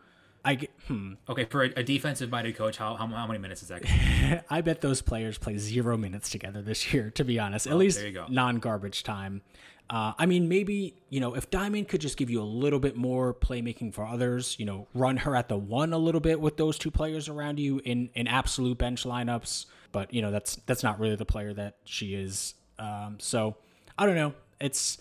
[0.47, 1.13] I get, hmm.
[1.27, 4.45] Okay, for a, a defensive minded coach, how, how how many minutes is that?
[4.49, 7.11] I bet those players play zero minutes together this year.
[7.11, 8.25] To be honest, at least you go.
[8.29, 9.41] non garbage time.
[9.89, 12.95] Uh, I mean, maybe you know if Diamond could just give you a little bit
[12.95, 16.55] more playmaking for others, you know, run her at the one a little bit with
[16.55, 19.65] those two players around you in in absolute bench lineups.
[19.91, 22.53] But you know that's that's not really the player that she is.
[22.79, 23.57] Um, so
[23.97, 24.33] I don't know.
[24.61, 24.97] It's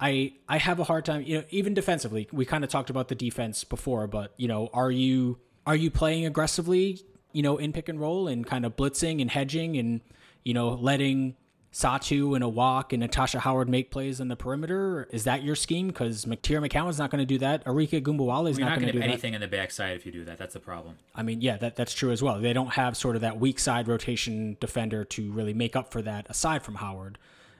[0.00, 2.28] I I have a hard time, you know, even defensively.
[2.32, 5.90] We kind of talked about the defense before, but you know, are you are you
[5.90, 7.00] playing aggressively,
[7.32, 10.00] you know, in pick and roll and kind of blitzing and hedging and
[10.44, 11.34] you know, letting
[11.72, 15.08] Satou and Awak and Natasha Howard make plays on the perimeter?
[15.10, 15.88] Is that your scheme?
[15.88, 17.64] Because Teaira McCowan's not going to do that.
[17.66, 19.12] Arike Ogunbowale is You're not going to do have that.
[19.12, 20.38] anything in the backside if you do that.
[20.38, 20.96] That's the problem.
[21.14, 22.40] I mean, yeah, that that's true as well.
[22.40, 26.00] They don't have sort of that weak side rotation defender to really make up for
[26.02, 27.18] that aside from Howard.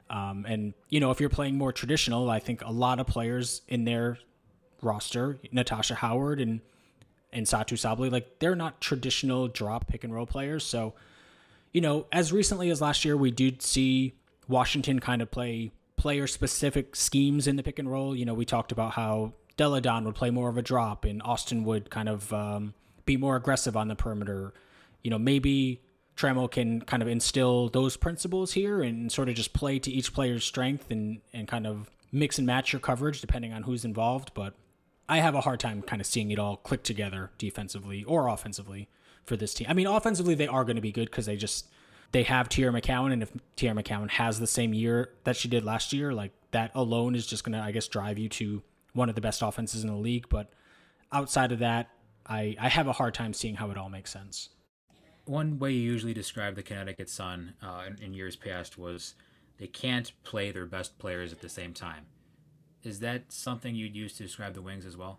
[0.09, 3.63] Um, and you know, if you're playing more traditional, I think a lot of players
[3.69, 4.19] in their
[4.83, 6.61] roster, Natasha Howard and
[7.33, 10.65] and Satou Sabally, like they're not traditional drop pick and roll players.
[10.65, 10.95] So,
[11.73, 14.15] you know, as recently as last year, we did see
[14.49, 18.15] Washington kind of play player specific schemes in the pick and roll.
[18.15, 21.21] You know, we talked about how Delle Donne would play more of a drop and
[21.23, 24.55] Austin would kind of um, be more aggressive on the perimeter.
[25.03, 25.81] You know, maybe
[26.17, 30.15] Trammell can kind of instill those principles here and sort of just play to each
[30.15, 34.33] player's strength and, and kind of mix and match your coverage depending on who's involved.
[34.35, 34.55] But
[35.09, 38.89] I have a hard time kind of seeing it all click together defensively or offensively
[39.25, 39.67] for this team.
[39.69, 41.69] I mean, offensively they are going to be good because they just
[42.13, 45.65] they have Teaira McCowan, and if Teaira McCowan has the same year that she did
[45.65, 48.63] last year, like that alone is just going to, I guess, drive you to
[48.93, 50.29] one of the best offenses in the league.
[50.29, 50.51] But
[51.13, 51.91] outside of that,
[52.27, 54.49] I I have a hard time seeing how it all makes sense.
[55.27, 59.15] One way you usually describe the Connecticut Sun uh, in, in years past was
[59.59, 62.07] they can't play their best players at the same time.
[62.83, 65.19] Is that something you'd use to describe the Wings as well?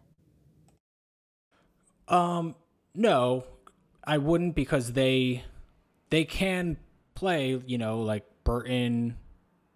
[2.07, 2.55] Um,
[2.95, 3.43] no,
[4.03, 5.43] I wouldn't because they
[6.09, 6.77] they can
[7.15, 9.17] play, you know, like Burton,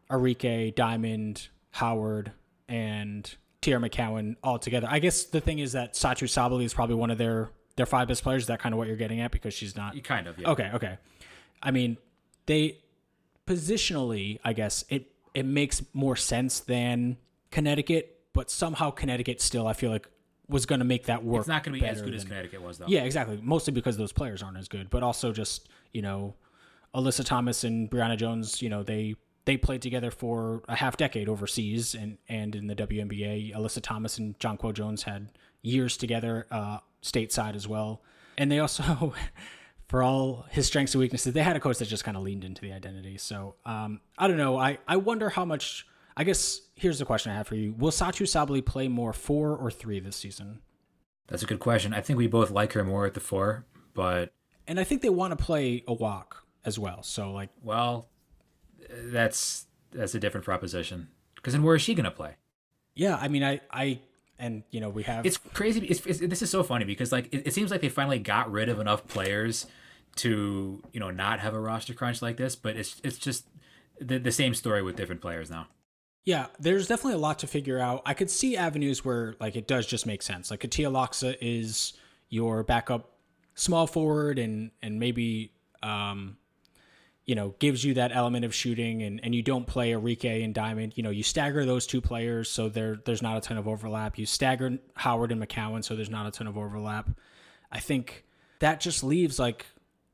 [0.10, 2.32] Arike, Diamond, Howard,
[2.70, 4.88] and Teaira McCowan all together.
[4.90, 8.08] I guess the thing is that Satou Sabally is probably one of their their five
[8.08, 8.44] best players.
[8.44, 10.50] Is that kind of what you're getting at because she's not You kind of, yeah.
[10.50, 10.98] Okay, okay.
[11.64, 11.98] I mean,
[12.46, 12.78] they
[13.48, 17.18] positionally, I guess it it makes more sense than
[17.52, 20.08] Connecticut, but somehow Connecticut still, I feel like,
[20.50, 21.42] was going to make that work.
[21.42, 22.88] It's not going to be as good as Connecticut was, though.
[22.88, 23.40] Yeah, exactly.
[23.42, 26.36] Mostly because those players aren't as good, but also just you know,
[26.96, 28.62] Alyssa Thomas and Brionna Jones.
[28.62, 29.16] You know, they
[29.46, 33.56] they played together for a half decade overseas and and in the WNBA.
[33.56, 35.30] Alyssa Thomas and Jonquel Jones had
[35.62, 38.02] years together uh, stateside as well,
[38.38, 39.14] and they also.
[39.88, 42.46] For all his strengths and weaknesses, they had a coach that just kind of leaned
[42.46, 43.18] into the identity.
[43.18, 44.58] So um, I don't know.
[44.58, 45.86] I, I wonder how much.
[46.16, 49.54] I guess here's the question I have for you: Will Satou Sabally play more four
[49.54, 50.62] or three this season?
[51.28, 51.94] That's a good question.
[51.94, 54.32] I think we both like her more at the four, but
[54.66, 57.04] and I think they want to play Awak as well.
[57.04, 58.08] So like, well,
[58.90, 61.10] that's that's a different proposition.
[61.36, 62.38] Because then where is she going to play?
[62.96, 64.00] yeah, I mean, I I
[64.42, 65.86] and you know we have It's crazy.
[65.86, 68.52] It's, it's, this is so funny because like it, it seems like they finally got
[68.52, 69.68] rid of enough players
[70.18, 73.46] to you know not have a roster crunch like this, but it's it's just
[74.00, 75.68] the, the same story with different players now.
[76.26, 76.48] yeah.
[76.60, 78.02] There's definitely a lot to figure out.
[78.06, 80.52] I could see avenues where like it does just make sense.
[80.52, 81.94] Like Katia Loxa is
[82.30, 83.12] your backup
[83.56, 85.52] small forward and and maybe
[85.84, 86.38] um
[87.26, 90.54] you know gives you that element of shooting and and you don't play Arike and
[90.54, 90.94] Diamond.
[90.96, 94.18] You know you stagger those two players so there there's not a ton of overlap.
[94.18, 97.10] You stagger Howard and McCowan so there's not a ton of overlap.
[97.72, 98.26] I think
[98.60, 99.66] that just leaves like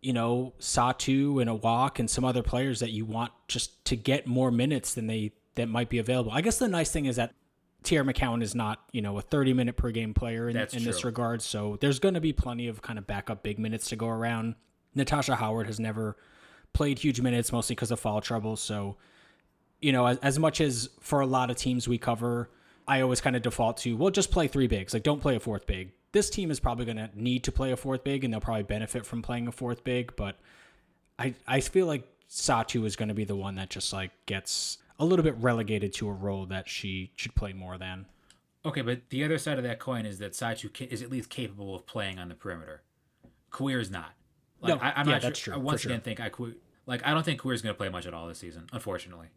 [0.01, 4.27] you know Satou and Awak and some other players that you want just to get
[4.27, 6.31] more minutes than they that might be available.
[6.31, 7.33] I guess the nice thing is that
[7.83, 11.03] Teaira McCowan is not you know a 30 minute per game player in, in this
[11.03, 14.07] regard, so there's going to be plenty of kind of backup big minutes to go
[14.07, 14.55] around.
[14.93, 16.17] Natasha Howard has never
[16.77, 18.55] played huge minutes, mostly because of foul trouble.
[18.55, 18.95] So
[19.81, 22.49] you know, as, as much as for a lot of teams we cover,
[22.87, 24.93] I always kind of default to, well, just play three bigs.
[24.93, 25.91] Like, don't play a fourth big.
[26.13, 28.63] This team is probably going to need to play a fourth big, and they'll probably
[28.63, 30.15] benefit from playing a fourth big.
[30.15, 30.37] But
[31.19, 34.77] I, I feel like Satou is going to be the one that just like gets
[34.99, 38.05] a little bit relegated to a role that she should play more than.
[38.65, 40.35] Okay, but the other side of that coin is that
[40.73, 42.81] ca- is at least capable of playing on the perimeter.
[43.51, 44.13] Kuier is not.
[44.59, 45.53] Like, No, I, I'm yeah, not that's sure.
[45.53, 45.91] true, I once sure.
[45.91, 46.29] again think I
[46.87, 49.27] like I don't think Kuier is going to play much at all this season, unfortunately.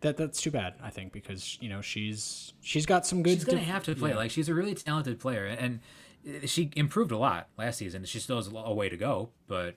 [0.00, 3.34] That that's too bad, I think, because you know she's she's got some good.
[3.34, 4.14] She's going to have to play.
[4.14, 5.80] Like she's a really talented player, and
[6.44, 8.04] she improved a lot last season.
[8.04, 9.74] She still has a way to go, but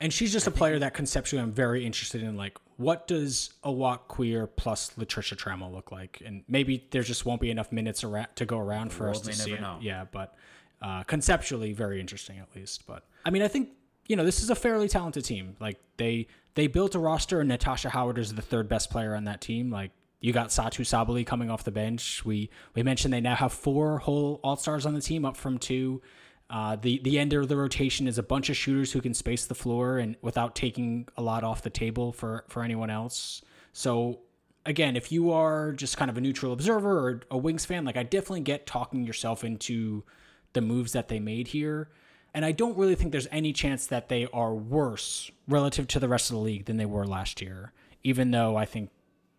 [0.00, 2.36] And she's just a player that conceptually I'm very interested in.
[2.36, 6.22] Like, what does Awak Kuier plus Latricia Trammell look like?
[6.24, 9.32] And maybe there just won't be enough minutes around to go around for us to
[9.32, 9.62] see never it.
[9.62, 9.78] know.
[9.80, 10.34] Yeah, but
[10.82, 12.86] uh, conceptually very interesting at least.
[12.86, 13.70] But I mean, I think
[14.06, 15.56] you know this is a fairly talented team.
[15.60, 19.24] Like they they built a roster, and Natasha Howard is the third best player on
[19.24, 19.70] that team.
[19.70, 19.90] Like
[20.20, 22.24] you got Satou Sabally coming off the bench.
[22.24, 25.58] We we mentioned they now have four whole All Stars on the team, up from
[25.58, 26.02] two.
[26.50, 29.46] Uh, the the end of the rotation is a bunch of shooters who can space
[29.46, 33.42] the floor and without taking a lot off the table for for anyone else.
[33.72, 34.20] So
[34.66, 37.96] again, if you are just kind of a neutral observer or a Wings fan, like
[37.96, 40.04] I definitely get talking yourself into
[40.52, 41.88] the moves that they made here.
[42.34, 46.08] And I don't really think there's any chance that they are worse relative to the
[46.08, 47.72] rest of the league than they were last year.
[48.02, 48.90] Even though I think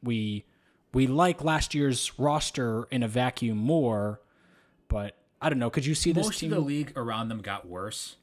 [0.02, 0.46] we
[0.94, 4.22] we like last year's roster in a vacuum more,
[4.88, 5.70] but I don't know.
[5.70, 6.54] Could you see this Most team?
[6.54, 8.16] of the league around them got worse,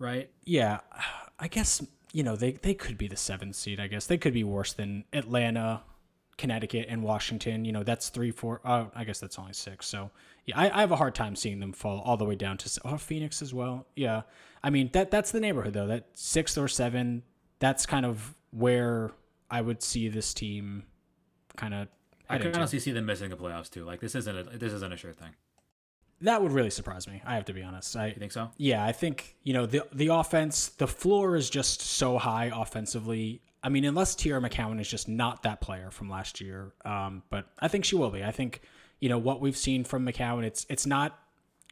[0.00, 0.28] right?
[0.44, 0.80] yeah,
[1.38, 1.80] I guess
[2.12, 3.78] you know they they could be the seventh seed.
[3.78, 5.82] I guess they could be worse than Atlanta,
[6.38, 7.64] Connecticut, and Washington.
[7.64, 8.60] You know that's three, four.
[8.64, 9.86] Oh, I guess that's only six.
[9.86, 10.10] So
[10.46, 12.80] yeah, I, I have a hard time seeing them fall all the way down to
[12.84, 13.86] oh, Phoenix as well.
[13.96, 14.22] Yeah,
[14.62, 15.88] I mean that that's the neighborhood though.
[15.88, 17.24] That sixth or seven.
[17.58, 19.10] That's kind of where
[19.50, 20.84] I would see this team
[21.56, 21.88] kind of.
[22.30, 23.84] I can honestly see them missing the playoffs too.
[23.84, 25.30] Like this isn't a this isn't a sure thing.
[26.20, 27.22] That would really surprise me.
[27.24, 27.96] I have to be honest.
[27.96, 28.50] I You think so?
[28.56, 33.42] Yeah, I think you know the the offense, the floor is just so high offensively.
[33.68, 37.50] I mean, unless Teaira McCowan is just not that player from last year, um, but
[37.58, 38.24] I think she will be.
[38.24, 38.62] I think
[38.98, 40.42] you know what we've seen from McCowan.
[40.42, 41.18] It's it's not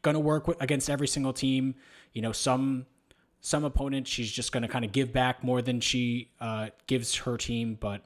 [0.02, 1.74] going to work with, against every single team.
[2.12, 2.84] You know, some
[3.40, 7.14] some opponents she's just going to kind of give back more than she uh, gives
[7.14, 7.78] her team.
[7.80, 8.02] But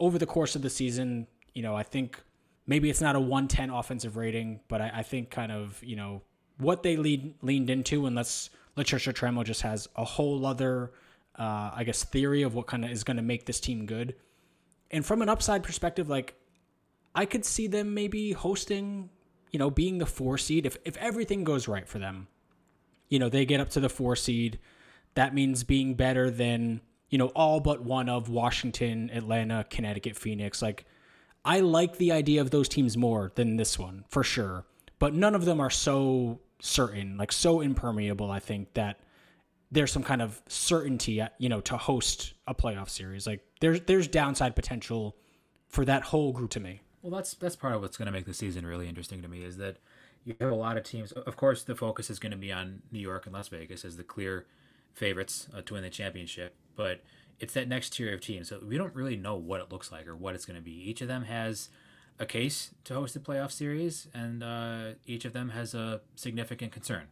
[0.00, 2.20] over the course of the season, you know, I think
[2.66, 6.22] maybe it's not a 110 offensive rating, but I, I think kind of, you know,
[6.58, 10.90] what they lead, leaned into, unless Latricia Trammell just has a whole other,
[11.38, 14.14] uh, I guess, theory of what kind of is going to make this team good.
[14.90, 16.34] And from an upside perspective, like,
[17.14, 19.10] I could see them maybe hosting,
[19.50, 22.28] you know, being the four seed if, if everything goes right for them.
[23.08, 24.58] You know, they get up to the four seed.
[25.14, 30.62] That means being better than, you know, all but one of Washington, Atlanta, Connecticut, Phoenix.
[30.62, 30.84] Like,
[31.44, 34.66] I like the idea of those teams more than this one for sure,
[34.98, 38.30] but none of them are so certain, like so impermeable.
[38.30, 39.00] I think that
[39.70, 43.26] there's some kind of certainty, you know, to host a playoff series.
[43.26, 45.16] Like there's there's downside potential
[45.68, 46.80] for that whole group to me.
[47.02, 49.42] Well, that's that's part of what's going to make the season really interesting to me
[49.42, 49.78] is that
[50.24, 51.12] you have a lot of teams.
[51.12, 53.96] Of course, the focus is going to be on New York and Las Vegas as
[53.96, 54.46] the clear
[54.92, 57.02] favorites uh, to win the championship, but
[57.38, 58.48] it's that next tier of teams.
[58.48, 60.72] So we don't really know what it looks like or what it's going to be.
[60.72, 61.70] Each of them has
[62.18, 66.70] a case to host a playoff series, and uh, each of them has a significant
[66.70, 67.04] concern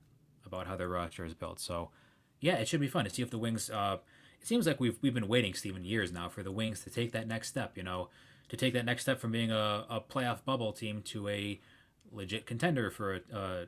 [0.44, 1.60] about how their roster is built.
[1.60, 1.90] So,
[2.40, 3.70] yeah, it should be fun to see if the Wings.
[3.70, 3.98] Uh,
[4.40, 7.12] it seems like we've we've been waiting, Steven, years now for the Wings to take
[7.12, 7.76] that next step.
[7.76, 8.08] You know,
[8.48, 11.60] to take that next step from being a, a playoff bubble team to a
[12.10, 13.66] legit contender for a, uh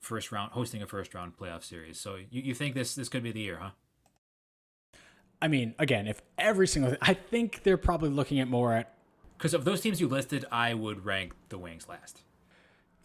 [0.00, 1.98] first round hosting a first round playoff series.
[1.98, 3.70] So you, you think this this could be the year, huh?
[5.40, 8.94] I mean, again, if every single, I think they're probably looking at more at
[9.36, 12.22] Because of those teams you listed, I would rank the Wings last.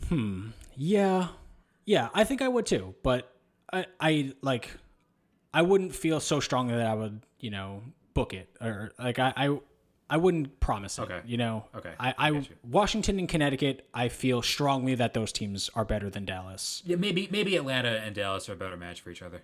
[0.09, 0.49] Hmm.
[0.75, 1.27] Yeah,
[1.85, 2.95] yeah, I think I would too.
[3.03, 3.31] But
[3.71, 4.71] I, I like,
[5.53, 7.83] I wouldn't feel so strongly that I would, you know,
[8.13, 9.59] book it or like I, I,
[10.09, 11.03] I wouldn't promise it.
[11.03, 11.21] Okay.
[11.25, 11.65] You know.
[11.75, 12.47] Okay, I, I I.
[12.63, 16.83] Washington and Connecticut, I feel strongly that those teams are better than Dallas.
[16.85, 19.41] Yeah, maybe maybe Atlanta and Dallas are a better match for each other.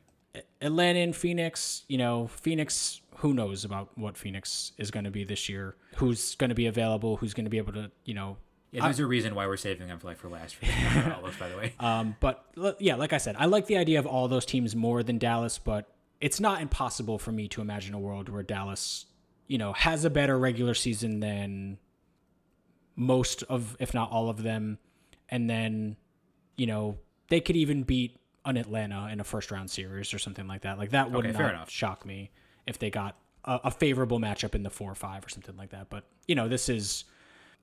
[0.61, 3.01] Atlanta and Phoenix, you know, Phoenix.
[3.17, 5.75] Who knows about what Phoenix is going to be this year?
[5.95, 7.17] Who's going to be available?
[7.17, 8.37] Who's going to be able to, you know,
[8.71, 10.65] Yeah, there's a reason why we're saving them for like for last for
[11.15, 11.73] all those, by the way.
[11.79, 12.45] Um, but
[12.79, 15.57] yeah, like I said, I like the idea of all those teams more than Dallas,
[15.57, 15.89] but
[16.21, 19.05] it's not impossible for me to imagine a world where Dallas,
[19.47, 21.77] you know, has a better regular season than
[22.95, 24.77] most of, if not all of them,
[25.29, 25.95] and then,
[26.57, 26.97] you know,
[27.29, 30.77] they could even beat an Atlanta in a first round series or something like that.
[30.77, 31.69] Like that would Okay, fair not enough.
[31.69, 32.31] shock me
[32.65, 33.15] if they got
[33.45, 35.89] a, a favorable matchup in the four or five or something like that.
[35.89, 37.05] But you know, this is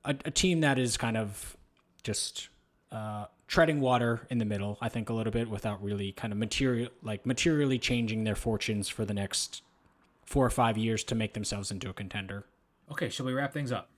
[0.05, 1.57] a, a team that is kind of
[2.03, 2.49] just
[2.93, 4.79] uh, treading water in the middle.
[4.81, 8.89] I think a little bit without really kind of material like materially changing their fortunes
[8.89, 9.63] for the next
[10.25, 12.47] four or five years to make themselves into a contender.
[12.91, 13.91] Okay, shall we wrap things up?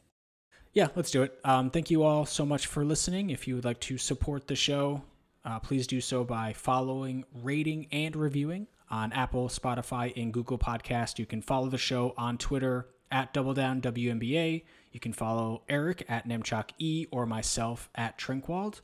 [0.72, 1.38] Yeah, let's do it.
[1.44, 3.30] Um, thank you all so much for listening.
[3.30, 5.02] If you would like to support the show,
[5.44, 11.18] uh, please do so by following, rating, and reviewing on Apple, Spotify, and Google Podcast.
[11.18, 14.64] You can follow the show on Twitter at Double Down WNBA.
[14.92, 18.80] You can follow Eric at Nemchok E or myself at Trinkwald.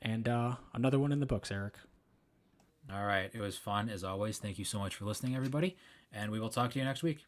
[0.00, 1.74] And uh, another one in the books, Eric.
[2.92, 4.38] All right, it was fun as always.
[4.38, 5.76] Thank you so much for listening, everybody,
[6.12, 7.24] and we will talk to you next week.